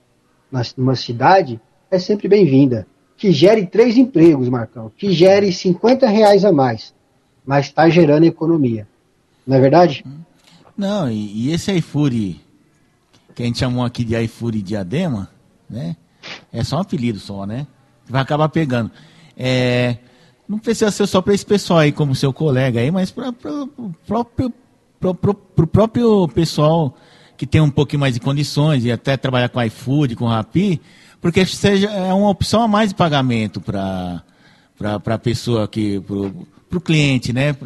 [0.76, 1.60] numa cidade,
[1.90, 2.86] é sempre bem-vinda.
[3.16, 6.94] que gere três empregos, Marcão, que gere 50 reais a mais,
[7.44, 8.86] mas está gerando economia.
[9.44, 10.04] Não é verdade?
[10.76, 12.40] Não, e, e esse iFood,
[13.40, 15.30] que a gente chamou aqui de iFood Diadema,
[15.68, 15.96] né?
[16.52, 17.66] É só um apelido só, né?
[18.06, 18.90] Vai acabar pegando.
[19.34, 19.96] É,
[20.46, 23.94] não precisa ser só para esse pessoal aí, como seu colega aí, mas para o
[24.06, 24.52] próprio,
[24.98, 26.94] pro, pro, pro próprio pessoal
[27.34, 30.78] que tem um pouquinho mais de condições e até trabalhar com iFood, com Rappi,
[31.18, 34.22] porque seja é uma opção a mais de pagamento para
[35.06, 37.56] a pessoa para o cliente, né?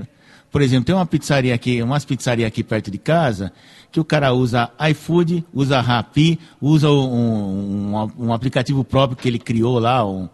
[0.55, 3.53] Por exemplo, tem uma pizzaria aqui, umas pizzarias aqui perto de casa,
[3.91, 9.41] que o cara usa iFood, usa Rappi, usa um, um, um aplicativo próprio que ele
[9.41, 10.29] criou lá, um,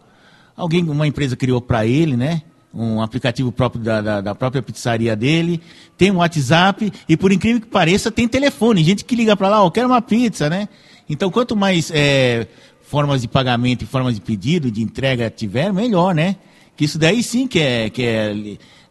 [0.55, 2.43] alguém, uma empresa criou para ele, né?
[2.71, 5.59] Um aplicativo próprio da, da, da, própria pizzaria dele,
[5.97, 9.63] tem um WhatsApp e por incrível que pareça tem telefone, gente que liga para lá,
[9.63, 10.69] ó, oh, quero uma pizza, né?
[11.09, 12.45] Então quanto mais é,
[12.83, 16.35] formas de pagamento e formas de pedido, de entrega tiver, melhor, né?
[16.77, 18.35] Que isso daí sim que é, que é,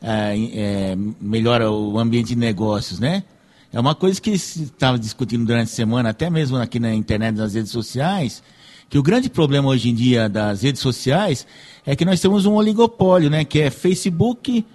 [0.02, 3.24] é, é melhora o ambiente de negócios, né?
[3.72, 7.36] É uma coisa que se estava discutindo durante a semana, até mesmo aqui na internet,
[7.36, 8.42] nas redes sociais,
[8.88, 11.46] que o grande problema hoje em dia das redes sociais
[11.86, 13.44] é que nós temos um oligopólio, né?
[13.44, 14.66] Que é Facebook,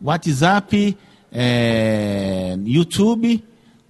[0.00, 0.96] WhatsApp,
[1.32, 3.42] é, YouTube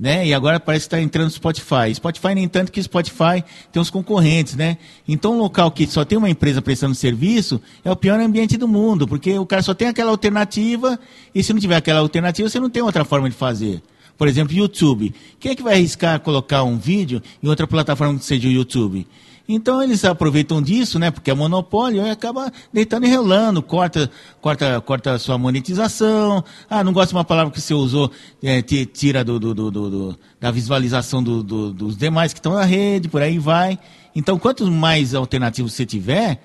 [0.02, 0.26] né?
[0.26, 1.94] E agora parece que está entrando Spotify.
[1.94, 4.76] Spotify nem tanto que Spotify tem os concorrentes, né?
[5.06, 8.66] Então, um local que só tem uma empresa prestando serviço é o pior ambiente do
[8.66, 10.98] mundo, porque o cara só tem aquela alternativa
[11.32, 13.80] e se não tiver aquela alternativa, você não tem outra forma de fazer.
[14.18, 15.14] Por exemplo, YouTube.
[15.38, 19.06] Quem é que vai arriscar colocar um vídeo em outra plataforma que seja o YouTube?
[19.48, 21.10] Então eles aproveitam disso, né?
[21.10, 26.44] Porque é monopólio e acaba deitando e relando, corta, corta, corta a sua monetização.
[26.70, 28.10] Ah, não gosto de uma palavra que você usou,
[28.42, 33.20] é, tira do, do, do, do da visualização dos demais que estão na rede, por
[33.20, 33.78] aí vai.
[34.14, 36.40] Então, quanto mais alternativos você tiver,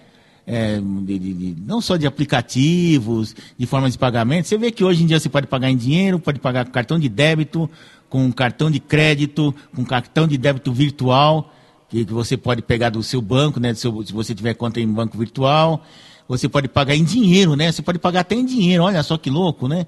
[0.45, 5.03] é, de, de, não só de aplicativos, de formas de pagamento, você vê que hoje
[5.03, 7.69] em dia você pode pagar em dinheiro, pode pagar com cartão de débito,
[8.09, 11.53] com cartão de crédito, com cartão de débito virtual
[11.89, 13.73] que, que você pode pegar do seu banco, né?
[13.73, 15.83] Seu, se você tiver conta em banco virtual,
[16.27, 17.71] você pode pagar em dinheiro, né?
[17.71, 19.87] Você pode pagar até em dinheiro, olha só que louco, né?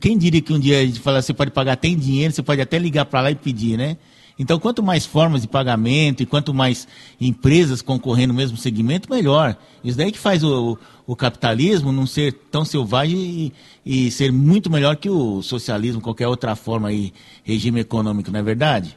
[0.00, 2.42] Quem diria que um dia a gente fala, você pode pagar até em dinheiro, você
[2.42, 3.96] pode até ligar para lá e pedir, né?
[4.38, 6.86] Então, quanto mais formas de pagamento e quanto mais
[7.20, 9.56] empresas concorrendo no mesmo segmento, melhor.
[9.82, 13.18] Isso daí que faz o, o capitalismo não ser tão selvagem
[13.84, 17.12] e, e, ser muito melhor que o socialismo, qualquer outra forma aí,
[17.42, 18.96] regime econômico, não é verdade?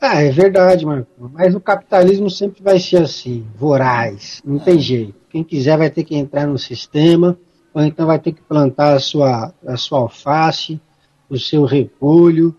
[0.00, 1.08] Ah, é verdade, Marco.
[1.32, 5.14] Mas o capitalismo sempre vai ser assim, voraz, não tem jeito.
[5.28, 7.36] Quem quiser vai ter que entrar no sistema,
[7.74, 10.80] ou então vai ter que plantar a sua, a sua alface,
[11.28, 12.54] o seu repolho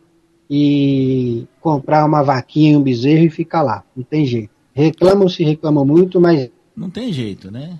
[0.50, 3.84] e comprar uma vaquinha, um bezerro e ficar lá.
[3.96, 4.52] Não tem jeito.
[4.74, 6.50] Reclamam se reclamam muito, mas.
[6.76, 7.80] Não tem jeito, né?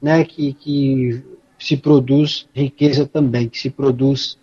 [0.00, 1.22] né que, que
[1.58, 4.36] se produz riqueza também, que se produz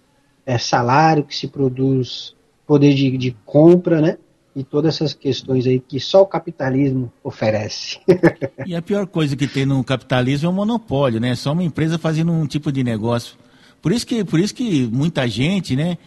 [0.45, 2.36] é, salário, que se produz
[2.70, 4.20] poder de, de compra, né?
[4.55, 7.97] E todas essas questões aí que só o capitalismo oferece.
[8.63, 11.34] e a pior coisa que tem no capitalismo é o monopólio, né?
[11.34, 13.36] Só uma empresa fazendo um tipo de negócio.
[13.82, 15.97] Por isso que, por isso que muita gente, né?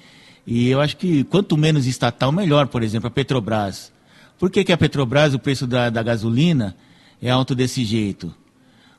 [0.46, 2.68] E eu acho que quanto menos estatal, melhor.
[2.68, 3.92] Por exemplo, a Petrobras.
[4.38, 6.76] Por que, que a Petrobras, o preço da, da gasolina
[7.20, 8.32] é alto desse jeito?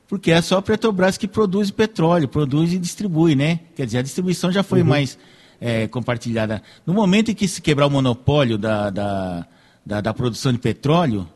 [0.06, 3.60] Porque é só a Petrobras que produz petróleo, produz e distribui, né?
[3.74, 4.88] Quer dizer, a distribuição já foi uhum.
[4.88, 5.16] mais
[5.60, 6.62] é, compartilhada.
[6.86, 9.46] No momento em que se quebrar o monopólio da, da,
[9.84, 11.28] da, da, produção de petróleo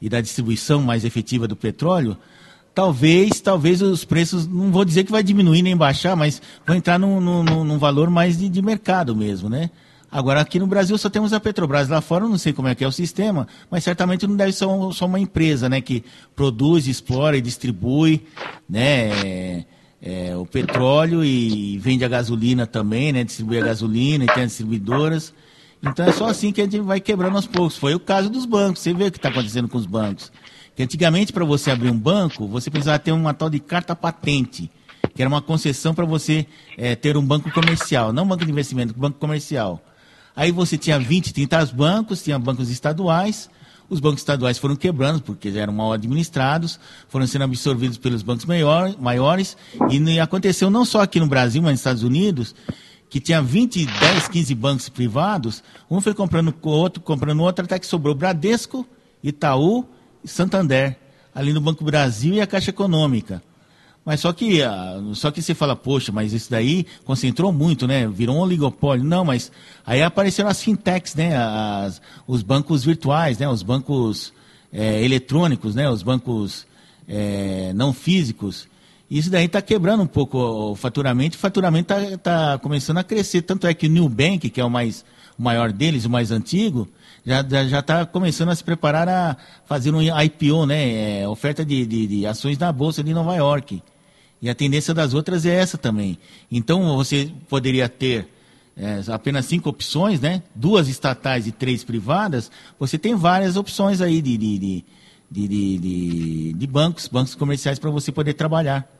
[0.00, 2.16] e da distribuição mais efetiva do petróleo,
[2.74, 6.98] talvez, talvez os preços, não vou dizer que vai diminuir nem baixar, mas vão entrar
[6.98, 9.70] num, num, num valor mais de, de mercado mesmo, né?
[10.12, 11.88] Agora, aqui no Brasil só temos a Petrobras.
[11.88, 14.52] Lá fora eu não sei como é que é o sistema, mas certamente não deve
[14.52, 16.04] ser só uma empresa né, que
[16.36, 18.22] produz, explora e distribui
[18.68, 19.64] né,
[20.02, 23.22] é, o petróleo e vende a gasolina também, né?
[23.22, 25.32] Distribui a gasolina e tem as distribuidoras.
[25.80, 27.76] Então é só assim que a gente vai quebrando aos poucos.
[27.76, 28.82] Foi o caso dos bancos.
[28.82, 30.32] Você vê o que está acontecendo com os bancos.
[30.74, 34.70] Que antigamente, para você abrir um banco, você precisava ter uma tal de carta patente,
[35.14, 36.46] que era uma concessão para você
[36.76, 39.80] é, ter um banco comercial, não banco de investimento, banco comercial.
[40.34, 43.50] Aí você tinha 20, 30 bancos, tinha bancos estaduais,
[43.88, 46.78] os bancos estaduais foram quebrando, porque eram mal administrados,
[47.08, 49.56] foram sendo absorvidos pelos bancos maior, maiores,
[49.90, 52.54] e aconteceu não só aqui no Brasil, mas nos Estados Unidos,
[53.10, 57.86] que tinha 20, 10, 15 bancos privados, um foi comprando outro, comprando outro, até que
[57.86, 58.86] sobrou Bradesco,
[59.22, 59.86] Itaú
[60.24, 60.96] e Santander,
[61.34, 63.42] ali no Banco Brasil e a Caixa Econômica.
[64.04, 68.08] Mas só que, ah, só que você fala, poxa, mas isso daí concentrou muito, né?
[68.08, 69.04] Virou um oligopólio.
[69.04, 69.52] Não, mas
[69.86, 71.36] aí apareceram as fintechs, né?
[71.36, 73.48] As, os bancos virtuais, né?
[73.48, 74.32] Os bancos
[74.72, 75.88] é, eletrônicos, né?
[75.88, 76.66] Os bancos
[77.06, 78.66] é, não físicos.
[79.08, 81.36] Isso daí está quebrando um pouco o faturamento.
[81.36, 83.42] O faturamento está tá começando a crescer.
[83.42, 85.04] Tanto é que o New Bank, que é o mais
[85.38, 86.88] o maior deles, o mais antigo,
[87.24, 91.20] já já está começando a se preparar a fazer um IPO, né?
[91.20, 93.80] É, oferta de, de, de ações na bolsa de Nova York.
[94.42, 96.18] E a tendência das outras é essa também.
[96.50, 98.26] Então você poderia ter
[98.76, 100.42] é, apenas cinco opções, né?
[100.52, 102.50] Duas estatais e três privadas.
[102.76, 104.84] Você tem várias opções aí de, de, de,
[105.30, 108.90] de, de, de bancos, bancos comerciais para você poder trabalhar.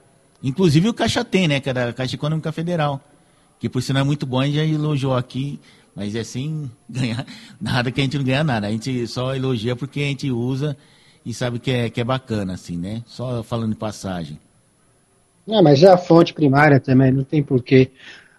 [0.40, 1.59] Inclusive o Caixa tem, né?
[1.59, 3.01] Que é da Caixa Econômica Federal.
[3.59, 5.59] Que por sinal é muito bom, a gente já elogiou aqui,
[5.95, 7.26] mas é sem ganhar
[7.61, 8.68] nada que a gente não ganha nada.
[8.68, 10.76] A gente só elogia porque a gente usa
[11.26, 13.03] e sabe que é, que é bacana, assim, né?
[13.07, 14.38] Só falando de passagem.
[15.47, 17.90] Não, mas é a fonte primária também, não tem porquê.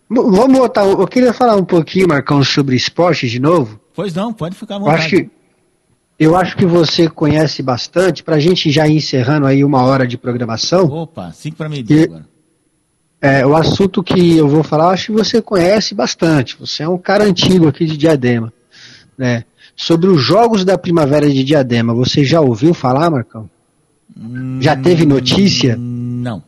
[0.10, 0.86] Vamos botar.
[0.86, 3.80] Eu queria falar um pouquinho, Marcão, sobre esporte de novo.
[3.93, 4.97] Pois não, pode ficar à vontade.
[4.97, 5.30] Eu acho que,
[6.20, 10.08] eu acho que você conhece bastante, para a gente já ir encerrando aí uma hora
[10.08, 10.86] de programação.
[10.86, 12.34] Opa, cinco para meio-dia agora.
[13.20, 16.58] É, o assunto que eu vou falar, eu acho que você conhece bastante.
[16.60, 18.51] Você é um cara antigo aqui de Diadema.
[19.18, 19.45] Né?
[19.76, 23.49] Sobre os Jogos da Primavera de Diadema, você já ouviu falar, Marcão?
[24.16, 25.78] Hum, já teve notícia?
[25.78, 26.43] Não.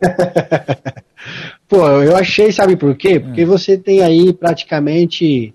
[1.68, 3.20] Pô, eu achei, sabe por quê?
[3.20, 3.44] Porque é.
[3.44, 5.54] você tem aí praticamente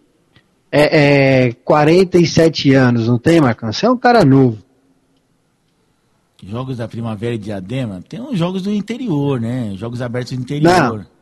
[0.72, 3.72] é, é, 47 anos, não tem, Marcão?
[3.72, 4.58] Você é um cara novo.
[6.44, 8.04] Jogos da Primavera e Diadema?
[8.08, 9.74] Tem uns jogos do interior, né?
[9.76, 11.00] Jogos abertos do interior.
[11.00, 11.15] Não.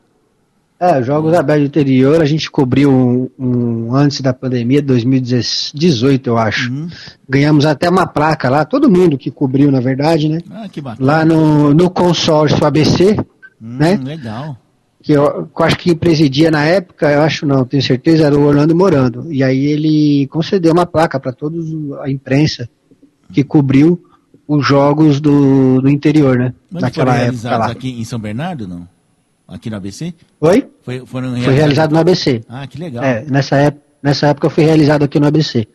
[0.84, 6.38] É, jogos abertos do interior a gente cobriu um, um antes da pandemia, 2018, eu
[6.38, 6.70] acho.
[6.70, 6.90] Uhum.
[7.30, 10.40] Ganhamos até uma placa lá, todo mundo que cobriu, na verdade, né?
[10.52, 11.10] Ah, que bacana.
[11.10, 13.16] Lá no, no consórcio ABC,
[13.62, 13.98] hum, né?
[14.04, 14.58] Legal.
[15.02, 15.24] Que eu,
[15.58, 19.32] eu, acho que presidia na época, eu acho não, tenho certeza, era o Orlando Morando.
[19.32, 21.56] E aí ele concedeu uma placa para toda
[22.02, 22.68] a imprensa
[23.32, 24.04] que cobriu
[24.46, 26.54] os jogos do, do interior, né?
[26.70, 27.68] Mas Naquela época lá.
[27.68, 28.86] aqui em São Bernardo, não?
[29.48, 30.14] Aqui no ABC?
[30.40, 30.68] Oi?
[30.82, 31.46] Foi, foram realizados...
[31.46, 32.42] Foi realizado no ABC.
[32.48, 33.04] Ah, que legal.
[33.04, 33.84] É, nessa época.
[34.04, 35.66] Nessa época foi realizado aqui no ABC.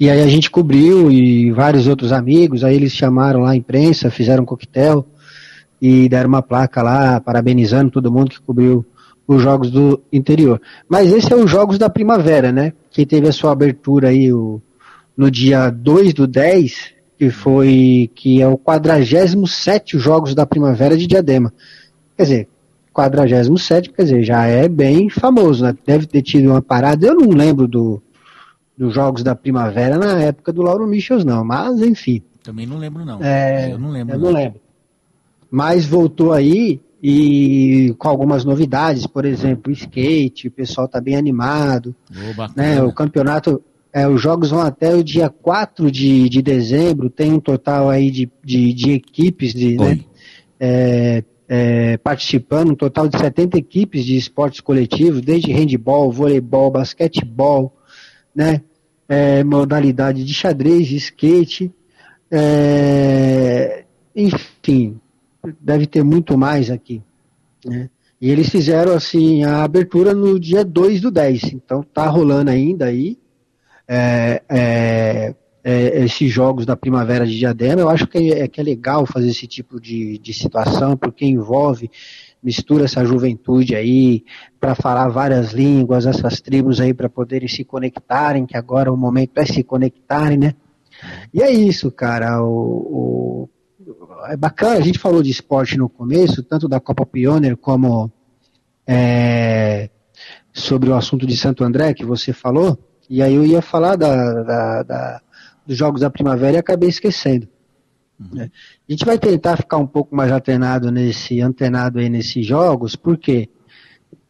[0.00, 4.10] E aí a gente cobriu e vários outros amigos, aí eles chamaram lá a imprensa,
[4.10, 5.06] fizeram um coquetel
[5.82, 8.86] e deram uma placa lá parabenizando todo mundo que cobriu
[9.28, 10.62] os jogos do interior.
[10.88, 12.72] Mas esse é os jogos da primavera, né?
[12.90, 14.62] Que teve a sua abertura aí o,
[15.14, 21.06] no dia 2 do 10, que foi que é o 47 Jogos da Primavera de
[21.06, 21.52] Diadema.
[22.16, 22.48] Quer dizer,
[22.94, 25.76] 47, quer dizer, já é bem famoso, né?
[25.84, 28.00] Deve ter tido uma parada, eu não lembro do,
[28.78, 32.22] dos Jogos da Primavera na época do Lauro Michels, não, mas enfim.
[32.42, 33.22] Também não lembro, não.
[33.22, 34.14] É, eu não lembro.
[34.14, 34.60] Eu não, não lembro.
[35.50, 41.94] Mas voltou aí e com algumas novidades, por exemplo, skate, o pessoal tá bem animado.
[42.10, 42.80] Oh, né?
[42.80, 43.60] O campeonato,
[43.92, 48.10] é, os jogos vão até o dia 4 de, de dezembro, tem um total aí
[48.10, 50.00] de, de, de equipes de, né?
[50.58, 57.76] é, é, participando, um total de 70 equipes de esportes coletivos, desde handball, voleibol, basquetebol,
[58.34, 58.62] né,
[59.08, 61.72] é, modalidade de xadrez, skate,
[62.30, 63.84] é,
[64.16, 64.98] enfim,
[65.60, 67.02] deve ter muito mais aqui.
[67.64, 67.90] Né?
[68.20, 72.86] E eles fizeram assim a abertura no dia 2 do 10, então tá rolando ainda
[72.86, 73.18] aí.
[73.86, 75.34] É,
[75.64, 79.06] é, é, esses jogos da primavera de Diadema, eu acho que é, que é legal
[79.06, 81.90] fazer esse tipo de, de situação, porque envolve,
[82.42, 84.24] mistura essa juventude aí,
[84.60, 89.38] para falar várias línguas, essas tribos aí para poderem se conectarem, que agora o momento
[89.38, 90.54] é se conectarem, né?
[91.32, 92.42] E é isso, cara.
[92.42, 93.48] O,
[93.80, 98.12] o, é bacana, a gente falou de esporte no começo, tanto da Copa Pioneer como
[98.86, 99.88] é,
[100.52, 104.42] sobre o assunto de Santo André que você falou, e aí eu ia falar da,
[104.42, 105.20] da, da
[105.66, 107.48] dos Jogos da Primavera e acabei esquecendo.
[108.18, 108.42] Uhum.
[108.42, 113.48] A gente vai tentar ficar um pouco mais antenado nesse, antenado aí nesses jogos, porque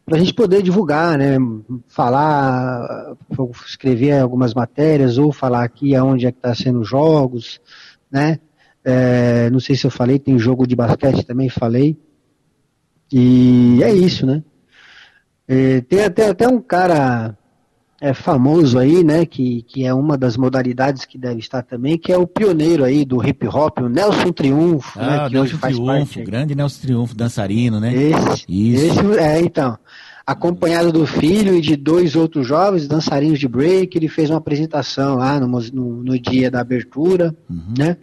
[0.05, 1.37] para a gente poder divulgar, né,
[1.89, 3.17] falar,
[3.67, 7.61] escrever algumas matérias ou falar aqui aonde é que está sendo os jogos,
[8.11, 8.39] né?
[8.85, 11.97] É, não sei se eu falei, tem jogo de basquete também, falei.
[13.11, 14.43] E é isso, né?
[15.49, 17.37] É, tem até, até um cara
[18.01, 22.13] é, famoso aí, né, que, que é uma das modalidades que deve estar também, que
[22.13, 25.57] é o pioneiro aí do hip hop, o Nelson Triunfo, ah, né, que Nelson hoje
[25.57, 26.23] faz Triunfo, parte.
[26.23, 27.95] grande Nelson Triunfo, dançarino, né?
[27.95, 29.01] Esse, Isso.
[29.01, 29.79] Esse, é, então.
[30.27, 35.17] Acompanhado do filho e de dois outros jovens dançarinos de break, ele fez uma apresentação
[35.17, 37.75] lá no, no, no dia da abertura, uhum.
[37.77, 37.99] né?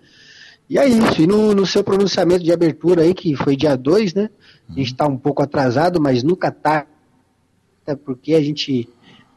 [0.70, 4.14] E é isso, e no, no, seu pronunciamento de abertura aí, que foi dia 2,
[4.14, 4.30] né?
[4.70, 6.86] A gente está um pouco atrasado, mas nunca tá,
[7.82, 8.88] até porque a gente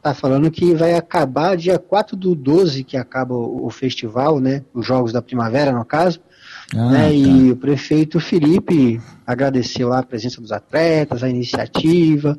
[0.05, 4.63] tá falando que vai acabar dia 4 do 12, que acaba o, o festival, né?
[4.75, 6.21] Os Jogos da Primavera, no caso.
[6.77, 7.11] Ah, né, tá.
[7.11, 12.39] E o prefeito Felipe agradeceu lá a presença dos atletas, a iniciativa,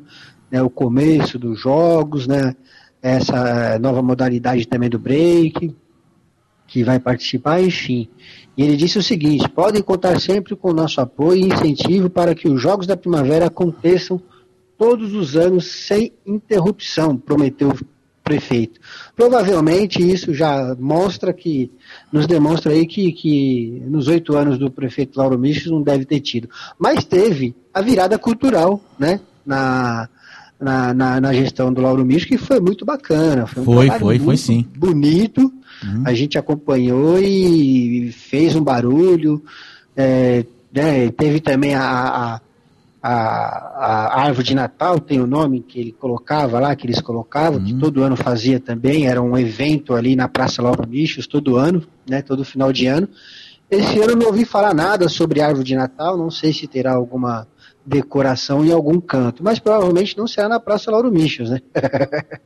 [0.50, 2.54] né, o começo dos jogos, né,
[3.02, 5.74] essa nova modalidade também do break,
[6.68, 8.08] que vai participar, enfim.
[8.56, 12.32] E ele disse o seguinte: podem contar sempre com o nosso apoio e incentivo para
[12.32, 14.22] que os Jogos da Primavera aconteçam
[14.78, 17.78] todos os anos sem interrupção, prometeu o
[18.26, 18.80] prefeito.
[19.14, 21.70] Provavelmente isso já mostra que,
[22.12, 26.18] nos demonstra aí que, que nos oito anos do prefeito Lauro Michels não deve ter
[26.18, 26.48] tido.
[26.76, 29.20] Mas teve a virada cultural, né?
[29.46, 30.08] Na,
[30.58, 33.46] na, na, na gestão do Lauro Michels, que foi muito bacana.
[33.46, 34.66] Foi, um foi, foi, foi sim.
[34.76, 35.42] Bonito.
[35.84, 36.02] Uhum.
[36.04, 39.40] A gente acompanhou e fez um barulho.
[39.96, 41.84] É, né, teve também a,
[42.34, 42.40] a
[43.08, 47.60] a, a, árvore de Natal tem o nome que ele colocava lá, que eles colocavam,
[47.60, 47.64] uhum.
[47.64, 51.86] que todo ano fazia também, era um evento ali na Praça Lauro Bichos, todo ano,
[52.08, 53.08] né, todo final de ano.
[53.70, 57.46] Esse ano não ouvi falar nada sobre árvore de Natal, não sei se terá alguma
[57.84, 61.60] decoração em algum canto, mas provavelmente não será na Praça Lauro Michos, né?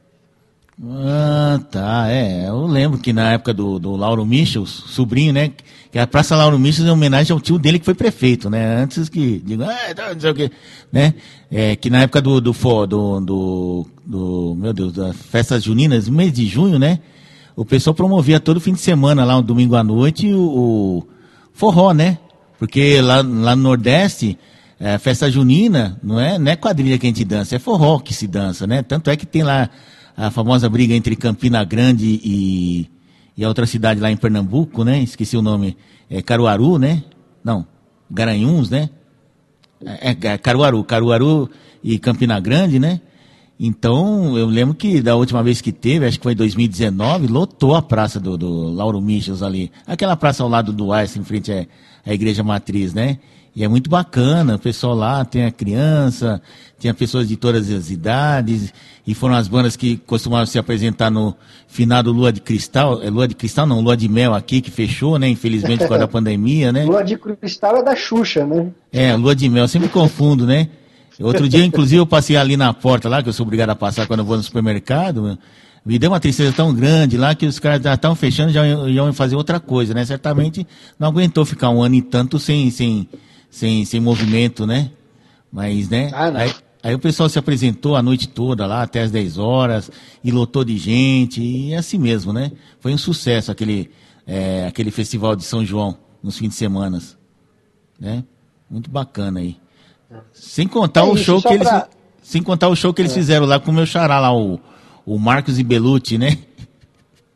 [0.82, 2.48] Ah, tá, é.
[2.48, 5.52] Eu lembro que na época do, do Lauro Michels, sobrinho, né?
[5.91, 8.82] Que a Praça Lauro Michels é homenagem ao tio dele que foi prefeito, né?
[8.82, 10.51] Antes que diga, ah, tá, não sei o quê,
[10.93, 11.14] né?
[11.51, 16.16] É, que na época do, do, do, do, do meu Deus, das festas juninas, no
[16.16, 17.01] mês de junho, né?
[17.57, 21.09] O pessoal promovia todo fim de semana lá, um domingo à noite, o, o
[21.53, 22.18] forró, né?
[22.57, 24.38] Porque lá, lá no Nordeste,
[24.78, 28.14] é, festa junina, não é, não é quadrilha que a gente dança, é forró que
[28.14, 28.82] se dança, né?
[28.82, 29.68] Tanto é que tem lá
[30.16, 32.86] a famosa briga entre Campina Grande e,
[33.36, 35.02] e a outra cidade lá em Pernambuco, né?
[35.02, 35.76] Esqueci o nome.
[36.08, 37.02] É Caruaru, né?
[37.42, 37.66] Não,
[38.10, 38.90] Garanhuns, né?
[39.84, 41.48] É, é Caruaru, Caruaru
[41.82, 43.00] e Campina Grande, né?
[43.58, 47.74] Então, eu lembro que da última vez que teve, acho que foi em 2019, lotou
[47.74, 49.70] a praça do, do Lauro Michels ali.
[49.86, 51.66] Aquela praça ao lado do Ars, em frente à,
[52.06, 53.18] à Igreja Matriz, né?
[53.54, 56.40] E é muito bacana, o pessoal lá tem a criança,
[56.80, 58.72] tinha pessoas de todas as idades,
[59.06, 61.36] e foram as bandas que costumavam se apresentar no
[61.68, 65.18] finado Lua de Cristal, é Lua de Cristal não, Lua de Mel aqui, que fechou,
[65.18, 66.84] né, infelizmente por causa da pandemia, né?
[66.84, 68.70] Lua de Cristal é da Xuxa, né?
[68.90, 70.68] É, Lua de Mel, sempre confundo, né?
[71.20, 74.06] Outro dia, inclusive, eu passei ali na porta lá, que eu sou obrigado a passar
[74.06, 75.38] quando eu vou no supermercado,
[75.84, 79.12] me deu uma tristeza tão grande lá que os caras já estão fechando, já iam
[79.12, 80.04] fazer outra coisa, né?
[80.04, 80.66] Certamente
[80.98, 83.08] não aguentou ficar um ano e tanto sem, sem,
[83.50, 84.90] sem, sem movimento, né?
[85.52, 86.10] Mas, né?
[86.12, 86.52] Ah, aí,
[86.82, 89.90] aí, o pessoal se apresentou a noite toda lá, até as 10 horas,
[90.22, 92.52] e lotou de gente, e é assim mesmo, né?
[92.80, 93.90] Foi um sucesso aquele,
[94.26, 97.00] é, aquele festival de São João, nos fins de semana,
[97.98, 98.24] né?
[98.70, 99.56] Muito bacana aí.
[100.32, 101.68] Sem contar é o isso, show que eles...
[102.22, 103.14] Sem contar o show que eles é.
[103.16, 104.60] fizeram lá com o meu xará lá, o,
[105.04, 106.38] o Marcos e Belucci, né?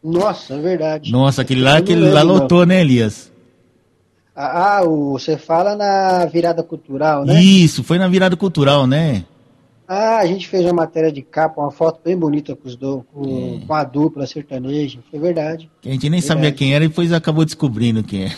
[0.03, 1.11] Nossa, é verdade.
[1.11, 3.33] Nossa, aquele lá, aquele lá lotou, né, Elias?
[4.37, 7.43] Ah, ah, o, você fala na virada cultural, né?
[7.43, 9.25] Isso, foi na virada cultural, né?
[9.97, 13.05] Ah, a gente fez uma matéria de capa, uma foto bem bonita com, os do,
[13.13, 13.67] com, é.
[13.67, 15.71] com a dupla sertaneja, foi verdade.
[15.85, 16.27] A gente nem verdade.
[16.27, 18.31] sabia quem era e depois acabou descobrindo quem é.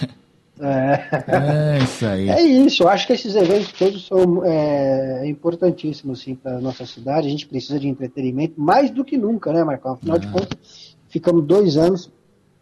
[0.60, 1.78] É.
[1.78, 2.28] é isso aí.
[2.28, 6.84] É isso, eu acho que esses eventos todos são é, importantíssimos sim, para a nossa
[6.84, 7.26] cidade.
[7.26, 9.92] A gente precisa de entretenimento mais do que nunca, né, Marcão?
[9.92, 10.18] Afinal ah.
[10.18, 12.10] de contas, ficamos dois anos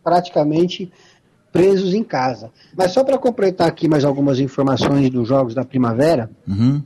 [0.05, 0.92] praticamente
[1.53, 2.51] presos em casa.
[2.76, 6.82] Mas só para completar aqui mais algumas informações dos Jogos da Primavera, uhum.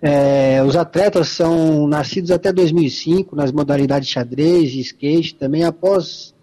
[0.00, 6.34] É, os atletas são nascidos até 2005 nas modalidades xadrez e skate, também após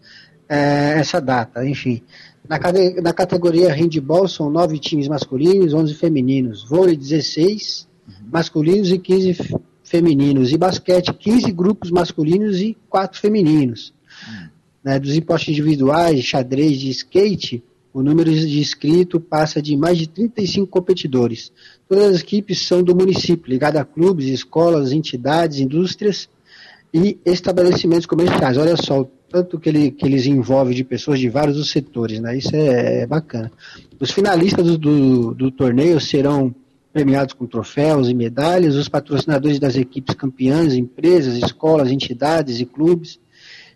[0.48, 2.02] é, essa data, enfim.
[2.48, 2.60] Na,
[3.02, 8.14] na, categoria handball são nove times masculinos, 11 femininos, vôlei 16 uhum.
[8.32, 9.38] masculinos e 15
[9.84, 13.94] femininos, e basquete 15 grupos masculinos e 4 femininos.
[14.28, 14.54] Uhum
[14.84, 17.64] né, dos impostos individuais, xadrez de skate,
[17.94, 21.52] o número de inscritos passa de mais de 35 competidores.
[21.88, 26.30] Todas as equipes são do município, ligadas a clubes, escolas, entidades, indústrias
[26.94, 28.58] e estabelecimentos comerciais.
[28.58, 32.38] Olha só, o tanto que, ele, que eles envolvem de pessoas de vários setores, né?
[32.38, 33.52] Isso é, é bacana.
[34.00, 36.54] Os finalistas do, do, do torneio serão
[36.92, 43.20] premiados com troféus e medalhas, os patrocinadores das equipes campeãs, empresas, escolas, entidades e clubes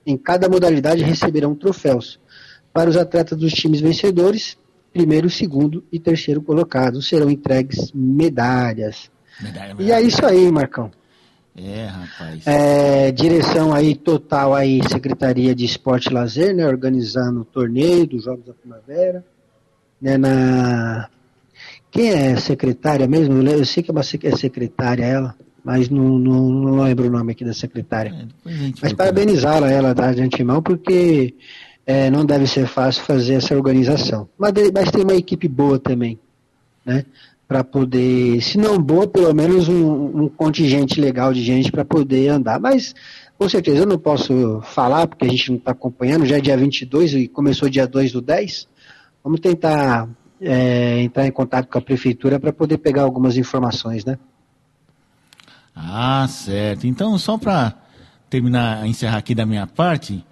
[0.08, 2.18] em cada modalidade receberão troféus.
[2.72, 4.58] Para os atletas dos times vencedores,
[4.98, 9.12] primeiro, segundo e terceiro colocados serão entregues medalhas.
[9.40, 9.88] Medalha, medalha.
[9.88, 10.90] E é isso aí, Marcão.
[11.56, 12.48] É, rapaz.
[12.48, 18.24] É, direção aí total aí, Secretaria de Esporte e Lazer, né, organizando o torneio dos
[18.24, 19.24] Jogos da Primavera,
[20.02, 21.10] né, na
[21.92, 23.42] quem é secretária mesmo?
[23.42, 25.36] Eu sei que é uma é secretária ela.
[25.64, 28.14] mas não, não, não lembro o nome aqui da secretária.
[28.46, 31.34] É, mas parabenizá-la, ela, tá, de antemão, porque
[31.88, 34.28] é, não deve ser fácil fazer essa organização.
[34.38, 36.20] Mas, mas tem uma equipe boa também,
[36.86, 37.06] né?
[37.48, 42.28] Para poder, se não boa, pelo menos um, um contingente legal de gente para poder
[42.28, 42.60] andar.
[42.60, 42.94] Mas,
[43.38, 46.58] com certeza, eu não posso falar, porque a gente não está acompanhando, já é dia
[46.58, 48.68] 22 e começou dia 2 do 10.
[49.24, 50.10] Vamos tentar
[50.42, 54.20] é, entrar em contato com a prefeitura para poder pegar algumas informações, né?
[55.74, 56.86] Ah, certo.
[56.86, 57.74] Então, só para
[58.30, 60.26] terminar, encerrar aqui da minha parte,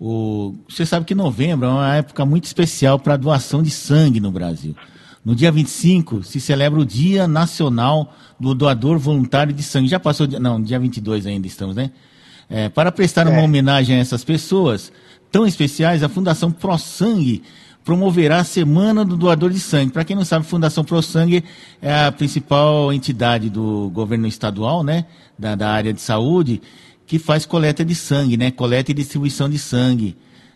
[0.00, 4.30] o, você sabe que novembro é uma época muito especial para doação de sangue no
[4.30, 4.76] Brasil.
[5.24, 9.88] No dia 25 se celebra o Dia Nacional do Doador Voluntário de Sangue.
[9.88, 11.90] Já passou, não, dia 22 ainda estamos, né?
[12.48, 13.30] É, para prestar é.
[13.30, 14.90] uma homenagem a essas pessoas
[15.30, 17.42] tão especiais, a Fundação Pro Sangue
[17.84, 19.92] promoverá a Semana do Doador de Sangue.
[19.92, 21.44] Para quem não sabe, a Fundação Pro Sangue
[21.82, 25.06] é a principal entidade do governo estadual, né?
[25.38, 26.62] Da, da área de saúde
[27.08, 28.50] que faz coleta de sangue, né?
[28.50, 30.14] Coleta e distribuição de sangue,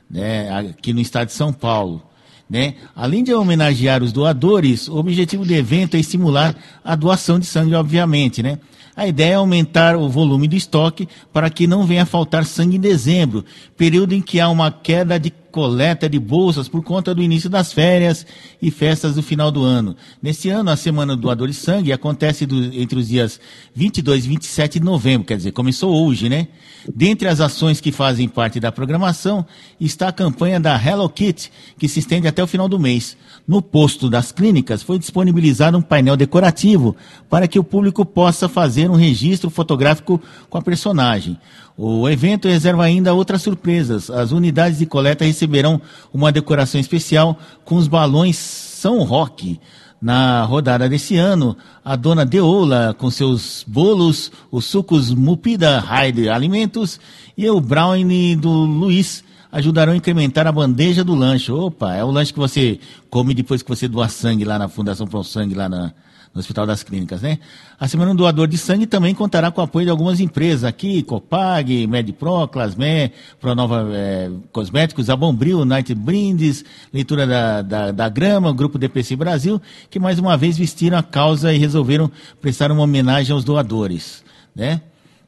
[0.09, 0.51] né?
[0.51, 2.03] Aqui no estado de São Paulo.
[2.49, 2.75] Né?
[2.95, 7.75] Além de homenagear os doadores, o objetivo do evento é estimular a doação de sangue,
[7.75, 8.59] obviamente, né?
[8.95, 12.81] A ideia é aumentar o volume do estoque para que não venha faltar sangue em
[12.81, 13.43] dezembro,
[13.75, 17.73] período em que há uma queda de coleta de bolsas por conta do início das
[17.73, 18.27] férias
[18.61, 19.95] e festas do final do ano.
[20.21, 23.39] Neste ano, a Semana do Doador de Sangue acontece do, entre os dias
[23.75, 26.49] 22 e 27 de novembro, quer dizer, começou hoje, né?
[26.93, 29.47] Dentre as ações que fazem parte da programação
[29.79, 33.17] está a campanha da Hello Kit, que se estende até o final do mês.
[33.47, 36.97] No posto das clínicas foi disponibilizado um painel decorativo
[37.29, 41.39] para que o público possa fazer um registro fotográfico com a personagem.
[41.85, 44.09] O evento reserva ainda outras surpresas.
[44.09, 45.83] As unidades de coleta receberão
[46.15, 49.59] uma decoração especial com os balões São Roque.
[50.01, 57.01] Na rodada desse ano, a dona Deola, com seus bolos, os sucos Mupida Hyde Alimentos
[57.37, 61.51] e o brownie do Luiz ajudarão a incrementar a bandeja do lanche.
[61.51, 62.79] Opa, é o lanche que você
[63.11, 65.93] come depois que você doa sangue lá na Fundação Pro Sangue, lá na,
[66.35, 67.39] no Hospital das Clínicas, né?
[67.79, 71.03] A Semana do Doador de Sangue também contará com o apoio de algumas empresas aqui,
[71.03, 78.53] Copag, MedPro, Clasmé, Pronova é, Cosméticos, a Bombril, Night Brindes, Leitura da, da, da Grama,
[78.53, 79.61] Grupo DPC Brasil,
[79.91, 82.11] que mais uma vez vestiram a causa e resolveram
[82.41, 84.25] prestar uma homenagem aos doadores,
[84.57, 84.81] né?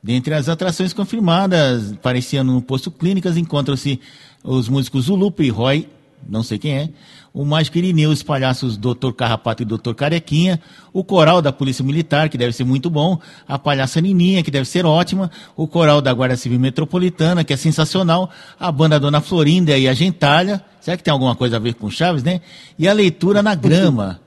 [0.03, 1.95] Dentre as atrações confirmadas
[2.39, 3.99] ano no Posto Clínicas encontram-se
[4.43, 5.89] os músicos Zulupo e Roy
[6.29, 6.89] não sei quem é,
[7.35, 9.11] o Mágico Irineu, os palhaços Dr.
[9.17, 9.93] Carrapato e Dr.
[9.97, 10.61] Carequinha,
[10.93, 13.19] o coral da Polícia Militar, que deve ser muito bom,
[13.49, 17.57] a palhaça Nininha, que deve ser ótima, o coral da Guarda Civil Metropolitana, que é
[17.57, 21.75] sensacional, a banda Dona Florinda e a Gentalha, será que tem alguma coisa a ver
[21.75, 22.41] com Chaves, né?
[22.79, 24.21] E a leitura na grama,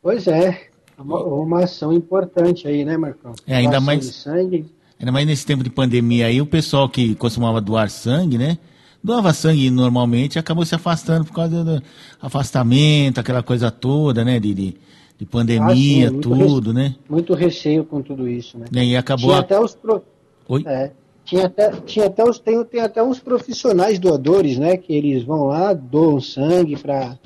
[0.00, 3.34] Pois é, uma, uma ação importante aí, né, Marcão?
[3.46, 4.06] É, ainda mais.
[4.06, 8.58] sangue Ainda mais nesse tempo de pandemia aí, o pessoal que costumava doar sangue, né?
[9.02, 11.82] Doava sangue normalmente acabou se afastando por causa do
[12.20, 14.38] afastamento, aquela coisa toda, né?
[14.38, 14.74] De, de,
[15.18, 16.94] de pandemia, ah, sim, tudo, né?
[17.08, 18.66] Muito receio com tudo isso, né?
[18.70, 19.30] E acabou.
[19.30, 19.74] Tinha até os.
[19.74, 20.02] Pro...
[20.46, 20.64] Oi?
[20.66, 20.90] É,
[21.24, 24.76] tinha até, tinha até os, tem, tem até uns profissionais doadores, né?
[24.76, 27.18] Que eles vão lá, doam sangue para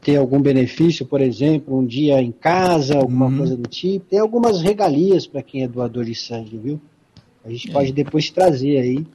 [0.00, 3.38] ter algum benefício, por exemplo, um dia em casa, alguma uhum.
[3.38, 4.06] coisa do tipo.
[4.08, 6.80] Tem algumas regalias para quem é doador de sangue, viu?
[7.44, 7.72] A gente é.
[7.72, 9.06] pode depois trazer aí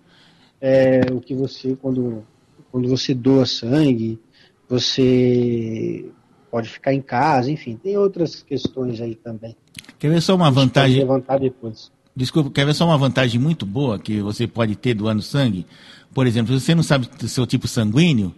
[0.60, 2.24] é, o que você, quando,
[2.72, 4.20] quando você doa sangue,
[4.68, 6.06] você
[6.50, 9.56] pode ficar em casa, enfim, tem outras questões aí também.
[10.00, 11.00] Quer ver só uma vantagem?
[11.00, 11.92] levantar depois.
[12.16, 15.66] Desculpa, quer ver só uma vantagem muito boa que você pode ter doando sangue?
[16.14, 18.34] Por exemplo, se você não sabe o seu tipo sanguíneo,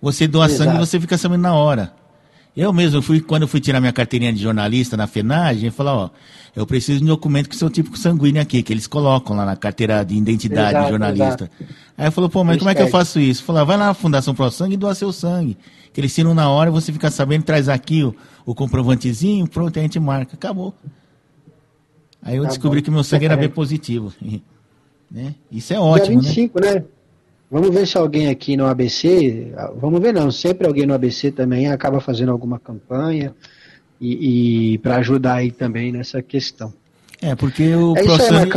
[0.00, 0.64] você doa Exato.
[0.64, 1.94] sangue e você fica sabendo na hora.
[2.56, 5.92] Eu mesmo fui, quando eu fui tirar minha carteirinha de jornalista na FENAGem, eu falei,
[5.92, 6.10] ó,
[6.54, 9.56] eu preciso de um documento com seu tipo sanguíneo aqui, que eles colocam lá na
[9.56, 11.50] carteira de identidade exato, de jornalista.
[11.58, 11.74] Exato.
[11.98, 13.42] Aí eu falou, pô, mas como é que eu faço isso?
[13.42, 15.56] Falou, vai lá na Fundação Pro Sangue e doa seu sangue.
[15.92, 18.14] Que eles tiram na hora, você fica sabendo, traz aqui o,
[18.46, 20.34] o comprovantezinho, pronto, a gente marca.
[20.34, 20.72] Acabou.
[22.22, 22.84] Aí eu tá descobri bom.
[22.84, 24.12] que meu sangue era B positivo.
[25.10, 25.34] né?
[25.50, 26.74] Isso é ótimo, Dia 25, né?
[26.74, 26.84] né?
[27.50, 31.70] Vamos ver se alguém aqui no ABC, vamos ver não, sempre alguém no ABC também
[31.70, 33.34] acaba fazendo alguma campanha
[34.00, 36.72] e, e para ajudar aí também nessa questão.
[37.22, 38.06] É, porque o É aí,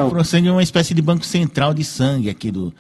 [0.10, 2.74] ProSangue, é uma espécie de banco central de sangue aqui do,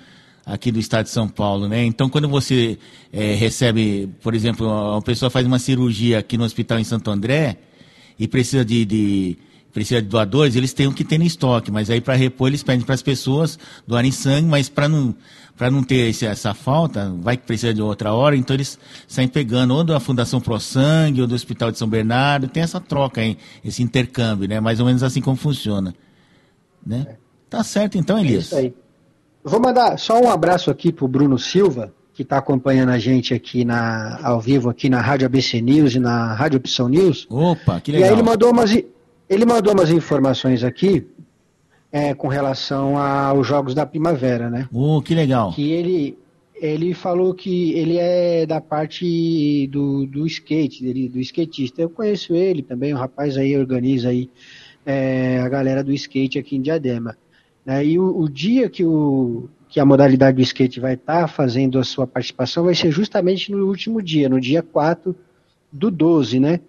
[0.45, 1.84] aqui do estado de São Paulo, né?
[1.86, 2.78] Então, quando você
[3.14, 7.58] é, recebe, por exemplo, uma pessoa faz uma cirurgia aqui no hospital em Santo André
[8.18, 9.38] e precisa de, de-
[9.72, 12.64] precisa de doadores, eles têm o que ter no estoque, mas aí para repor eles
[12.64, 15.14] pedem para as pessoas doarem sangue, mas para não
[15.58, 18.78] para não ter esse- essa falta, vai que precisa de outra hora, então eles
[19.08, 22.80] saem pegando ou da Fundação Pro Sangue ou do Hospital de São Bernardo, tem essa
[22.80, 24.60] troca aí, esse intercâmbio, né?
[24.60, 25.93] Mais ou menos assim como funciona,
[26.86, 27.18] né?
[27.49, 28.45] Tá certo então, É Elias.
[28.45, 28.74] isso aí.
[29.43, 33.64] Vou mandar só um abraço aqui pro Bruno Silva, que está acompanhando a gente aqui
[33.64, 37.26] na, ao vivo aqui na Rádio ABC News e na Rádio Opção News.
[37.30, 38.18] Opa, que E aí legal.
[38.18, 38.72] ele mandou umas,
[39.30, 41.08] ele mandou umas informações aqui
[41.92, 44.68] é, com relação aos Jogos da Primavera, né?
[44.74, 45.52] Oh, que legal.
[45.54, 46.18] Que ele,
[46.56, 51.82] ele falou que ele é da parte do, do skate, dele, do skatista.
[51.82, 54.30] Eu conheço ele também, o rapaz aí organiza aí
[54.86, 57.18] é, a galera do skate aqui em Diadema.
[57.66, 57.86] né?
[57.86, 61.84] E o, o dia que, o, que a modalidade do skate vai estar fazendo a
[61.84, 65.16] sua participação vai ser justamente no último dia, no dia 4
[65.72, 66.60] do 12, né?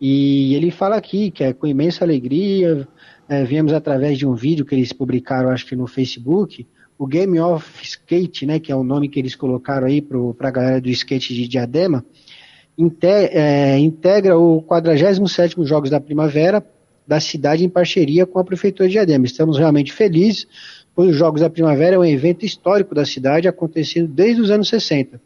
[0.00, 2.88] E ele fala aqui que é com imensa alegria,
[3.32, 6.66] é, viemos através de um vídeo que eles publicaram, acho que no Facebook,
[6.98, 10.50] o Game of Skate, né, que é o nome que eles colocaram aí para a
[10.50, 12.04] galera do skate de Diadema,
[12.76, 16.62] inte- é, integra o 47º Jogos da Primavera
[17.08, 19.24] da cidade em parceria com a Prefeitura de Diadema.
[19.24, 20.46] Estamos realmente felizes,
[20.94, 24.68] pois os Jogos da Primavera é um evento histórico da cidade acontecendo desde os anos
[24.68, 25.18] 60.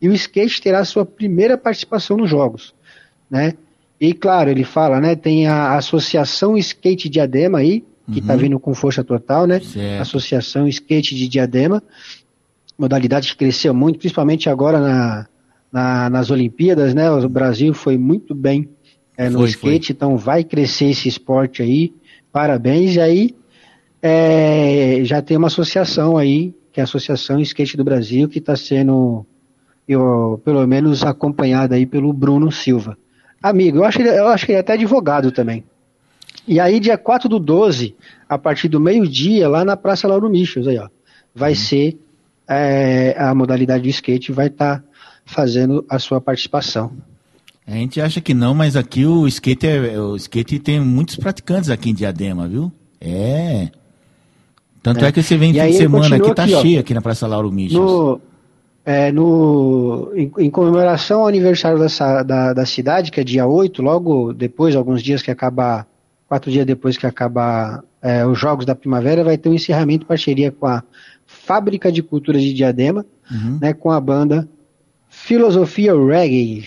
[0.00, 2.74] E o skate terá sua primeira participação nos Jogos,
[3.30, 3.52] né?
[4.00, 8.74] E claro, ele fala, né, tem a Associação Skate Diadema aí, que está vindo com
[8.74, 9.60] força total, né?
[9.60, 10.00] Certo.
[10.02, 11.82] Associação Skate de Diadema,
[12.78, 15.26] modalidade que cresceu muito, principalmente agora na,
[15.70, 17.10] na- nas Olimpíadas, né?
[17.10, 18.68] O Brasil foi muito bem
[19.16, 21.92] é, no Foi, skate, então vai crescer esse esporte aí.
[22.32, 22.96] Parabéns.
[22.96, 23.34] E aí
[24.02, 28.56] é, já tem uma associação aí, que é a Associação Skate do Brasil, que está
[28.56, 29.26] sendo,
[29.86, 32.96] eu, pelo menos, acompanhada aí pelo Bruno Silva.
[33.42, 35.64] Amigo, eu acho, ele, eu acho que ele é até advogado também.
[36.46, 37.94] E aí, dia 4 do 12,
[38.28, 40.88] a partir do meio-dia, lá na Praça Lauro Michels, aí, ó,
[41.34, 41.98] vai ser
[42.48, 44.82] é, a modalidade de skate, vai estar
[45.24, 46.92] fazendo a sua participação.
[47.66, 51.70] A gente acha que não, mas aqui o skate, é, o skate tem muitos praticantes
[51.70, 52.72] aqui em Diadema, viu?
[53.00, 53.68] É.
[54.82, 55.12] Tanto é, É.
[55.12, 56.62] que você vem E fim de semana aqui, tá aqui, ó.
[56.62, 57.80] cheio aqui na Praça Lauro Michels.
[57.80, 58.20] No,
[58.84, 63.82] é, no, em, em comemoração ao aniversário dessa, da, da cidade, que é dia 8,
[63.82, 65.86] logo depois, alguns dias que acabar,
[66.28, 70.08] quatro dias depois que acabar é, os Jogos da Primavera, vai ter um encerramento em
[70.08, 70.82] parceria com a
[71.26, 73.58] Fábrica de Cultura de Diadema, Uhum.
[73.60, 74.48] né, com a banda
[75.08, 76.64] Filosofia Reggae.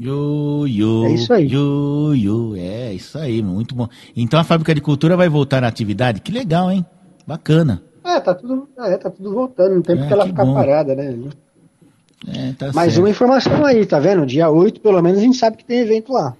[0.00, 1.48] Yo, yo, É isso aí.
[1.52, 2.54] Yo, yo.
[2.56, 3.88] É, isso aí, muito bom.
[4.16, 6.20] Então a Fábrica de Cultura vai voltar à atividade?
[6.20, 6.86] Que legal, hein?
[7.26, 7.82] Bacana.
[8.08, 10.54] É, tá tudo, é, tá tudo voltando, não tem É, porque ela ficar bom.
[10.54, 11.14] parada, né?
[12.26, 12.98] É, tá Mais certo.
[13.04, 14.24] uma informação aí, tá vendo?
[14.26, 16.34] Dia 8, pelo menos, a gente sabe que tem evento lá.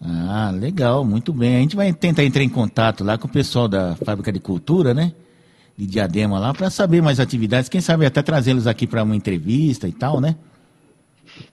[0.00, 1.56] Ah, legal, muito bem.
[1.56, 4.94] A gente vai tentar entrar em contato lá com o pessoal da Fábrica de Cultura,
[4.94, 5.12] né?
[5.76, 7.68] De Diadema lá, para saber mais atividades.
[7.68, 10.36] Quem sabe até trazê-los aqui para uma entrevista e tal, né?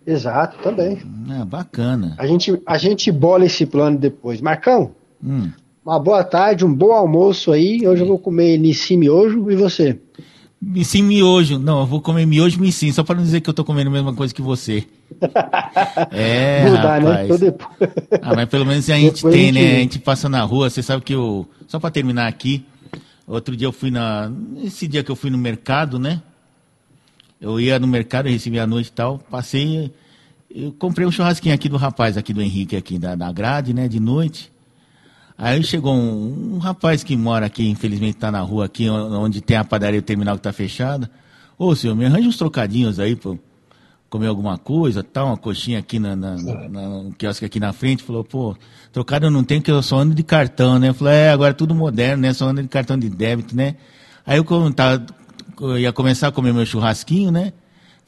[0.06, 1.01] Exato, também.
[1.30, 2.16] Ah, bacana.
[2.18, 4.41] A gente, a gente bola esse plano depois.
[4.41, 4.91] Marcão,
[5.24, 5.49] Hum.
[5.86, 7.88] Uma boa tarde, um bom almoço aí.
[7.88, 10.00] Hoje eu vou comer Nissi Miojo e você?
[10.84, 11.60] Sim, miojo.
[11.60, 13.92] Não, eu vou comer miojo e sim, só para não dizer que eu tô comendo
[13.92, 14.84] a mesma coisa que você.
[16.12, 17.10] É, Mudar, né?
[17.10, 17.26] rapaz.
[17.26, 17.92] Então depois...
[18.22, 19.76] Ah, mas pelo menos a gente Depois tem, a gente né?
[19.76, 21.48] A gente passa na rua, você sabe que eu.
[21.68, 22.66] Só pra terminar aqui,
[23.28, 24.32] outro dia eu fui na.
[24.64, 26.22] Esse dia que eu fui no mercado, né?
[27.40, 29.92] Eu ia no mercado, recebi a noite e tal, passei.
[30.50, 33.88] Eu comprei um churrasquinho aqui do rapaz, aqui do Henrique, aqui da, da grade, né?
[33.88, 34.51] De noite.
[35.37, 39.57] Aí chegou um, um rapaz que mora aqui, infelizmente tá na rua aqui, onde tem
[39.57, 41.09] a padaria o terminal que tá fechada.
[41.57, 43.37] Ô senhor, me arranja uns trocadinhos aí, pô
[44.09, 47.74] comer alguma coisa, tal, uma coxinha aqui na, na, na, na- no quiosque aqui na
[47.74, 48.55] frente, falou, pô,
[48.93, 50.89] trocado eu não tenho, que eu só ando de cartão, né?
[50.89, 52.32] Eu falei, é, agora é tudo moderno, né?
[52.32, 53.75] Só ando de cartão de débito, né?
[54.25, 55.05] Aí eu, tava,
[55.59, 57.51] eu ia começar a comer meu churrasquinho, né?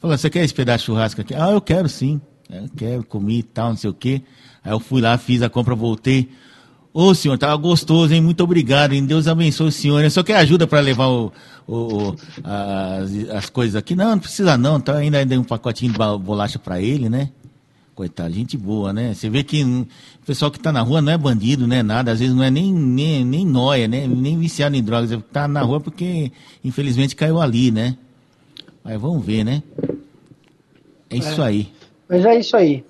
[0.00, 1.34] Falou, você quer esse pedaço de churrasco aqui?
[1.34, 2.20] Ah, eu quero sim.
[2.48, 4.22] Eu quero, comi e tal, não sei o quê.
[4.64, 6.30] Aí eu fui lá, fiz a compra, voltei.
[7.00, 8.20] Ô senhor, tava gostoso, hein?
[8.20, 9.06] Muito obrigado, hein?
[9.06, 10.02] Deus abençoe o senhor.
[10.02, 11.32] Eu só quer ajuda para levar o,
[11.68, 12.12] o-
[12.42, 13.94] as, as coisas aqui?
[13.94, 14.80] Não, não precisa não.
[14.80, 17.30] Tá, ainda dei um pacotinho de bolacha para ele, né?
[17.94, 19.14] Coitado, gente boa, né?
[19.14, 19.86] Você vê que o
[20.26, 22.10] pessoal que tá na rua não é bandido, não é nada.
[22.10, 24.04] Às vezes não é nem, nem, nem noia, né?
[24.08, 25.16] Nem viciado em drogas.
[25.32, 26.32] Tá na rua porque,
[26.64, 27.96] infelizmente, caiu ali, né?
[28.82, 29.62] Mas vamos ver, né?
[31.08, 31.68] É isso aí.
[32.08, 32.84] Mas é isso aí.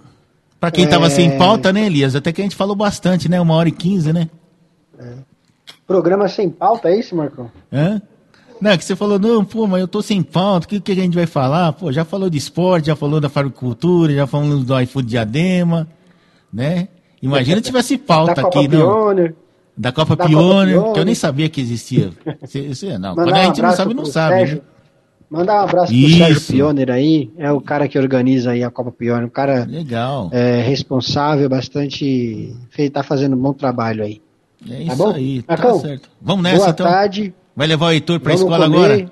[0.60, 1.10] Pra quem tava É.
[1.10, 2.16] sem pauta, né, Elias?
[2.16, 3.40] Até que a gente falou bastante, né?
[3.40, 4.28] Uma hora e quinze, né?
[5.86, 7.50] Programa sem pauta, é isso, Marcão?
[7.72, 8.00] Hã?
[8.60, 10.94] Não, que você falou, não, pô, mas eu tô sem pauta, o que, que a
[10.96, 11.72] gente vai falar?
[11.74, 15.86] Pô, já falou de esporte, já falou da faricultura, já falou do iFood Diadema,
[16.52, 16.88] né?
[17.22, 18.80] Imagina se tivesse pauta da Copa aqui, não.
[18.92, 19.34] Pioneer.
[19.76, 20.92] Da Copa Da Copa Pioneer, Pioneer.
[20.92, 22.10] que eu nem sabia que existia.
[22.46, 24.34] Cê- cê- não, Mandar quando a um gente não sabe, não sabe.
[24.38, 24.56] Sérgio.
[24.56, 24.62] né?
[25.30, 26.16] Mandar um abraço pro Isso.
[26.18, 30.30] Sérgio Pioneer aí, é o cara que organiza aí a Copa Pioneer, um cara Legal.
[30.32, 32.54] é, responsável, bastante.
[32.92, 34.22] tá fazendo um bom trabalho aí.
[34.68, 35.14] É Tá isso bom?
[35.14, 36.08] aí, tá Marcão, certo.
[36.20, 36.86] Vamos nessa Boa então?
[36.86, 37.34] tarde.
[37.54, 39.10] Vai levar o Heitor pra Vamos escola comer, agora?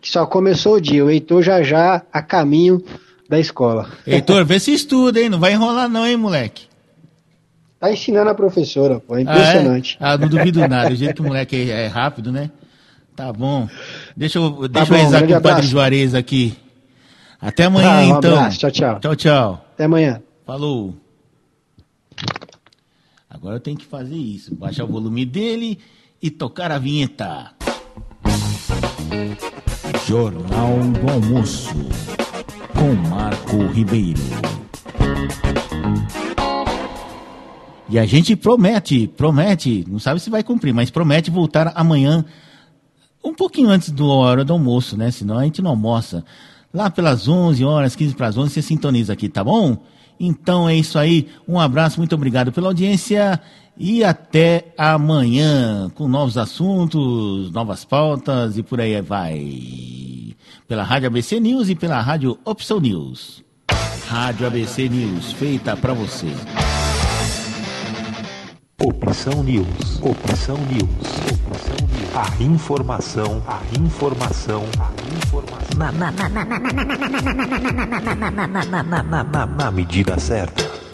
[0.00, 1.04] Que só começou o dia.
[1.04, 2.82] O Heitor já já a caminho
[3.28, 3.88] da escola.
[4.06, 5.28] Heitor, vê se estuda, hein?
[5.28, 6.66] Não vai enrolar não, hein, moleque?
[7.78, 9.14] Tá ensinando a professora, pô.
[9.16, 9.22] É Ah, é?
[9.22, 9.96] impressionante.
[10.00, 10.90] Ah, não duvido nada.
[10.92, 12.50] O jeito que o moleque é, é rápido, né?
[13.14, 13.68] Tá bom.
[14.16, 15.66] Deixa eu, deixa bom, eu grande com o Padre.
[15.66, 16.54] Juarez aqui.
[17.40, 18.34] Até amanhã, Ah, um então.
[18.36, 18.58] abraço.
[18.58, 19.00] Tchau, tchau.
[19.00, 19.66] Tchau, tchau.
[19.74, 20.22] Até amanhã.
[20.46, 20.94] Falou.
[23.28, 24.54] Agora eu tenho que fazer isso.
[24.54, 25.78] Baixar o volume dele
[26.20, 27.50] e tocar a vinheta.
[30.06, 31.74] Jornal do Almoço.
[32.74, 34.20] Com Marco Ribeiro.
[37.88, 42.24] E a gente promete, promete, não sabe se vai cumprir, mas promete voltar amanhã,
[43.24, 45.10] um pouquinho antes da hora do almoço, né?
[45.10, 46.24] Senão a gente não almoça.
[46.72, 49.76] Lá pelas 11 horas, 15 para as 11, você sintoniza aqui, tá bom?
[50.18, 51.28] Então é isso aí.
[51.46, 53.40] Um abraço, muito obrigado pela audiência
[53.76, 60.34] e até amanhã com novos assuntos, novas pautas e por aí vai.
[60.66, 63.42] Pela Rádio ABC News e pela Rádio Opção News.
[64.08, 66.28] Rádio ABC News, feita para você.
[68.80, 70.00] Opção News.
[70.02, 70.88] Opção News.
[71.50, 71.91] Opção News.
[72.14, 75.78] A informação, a informação, a informação.
[79.34, 80.91] Na, na medida certa.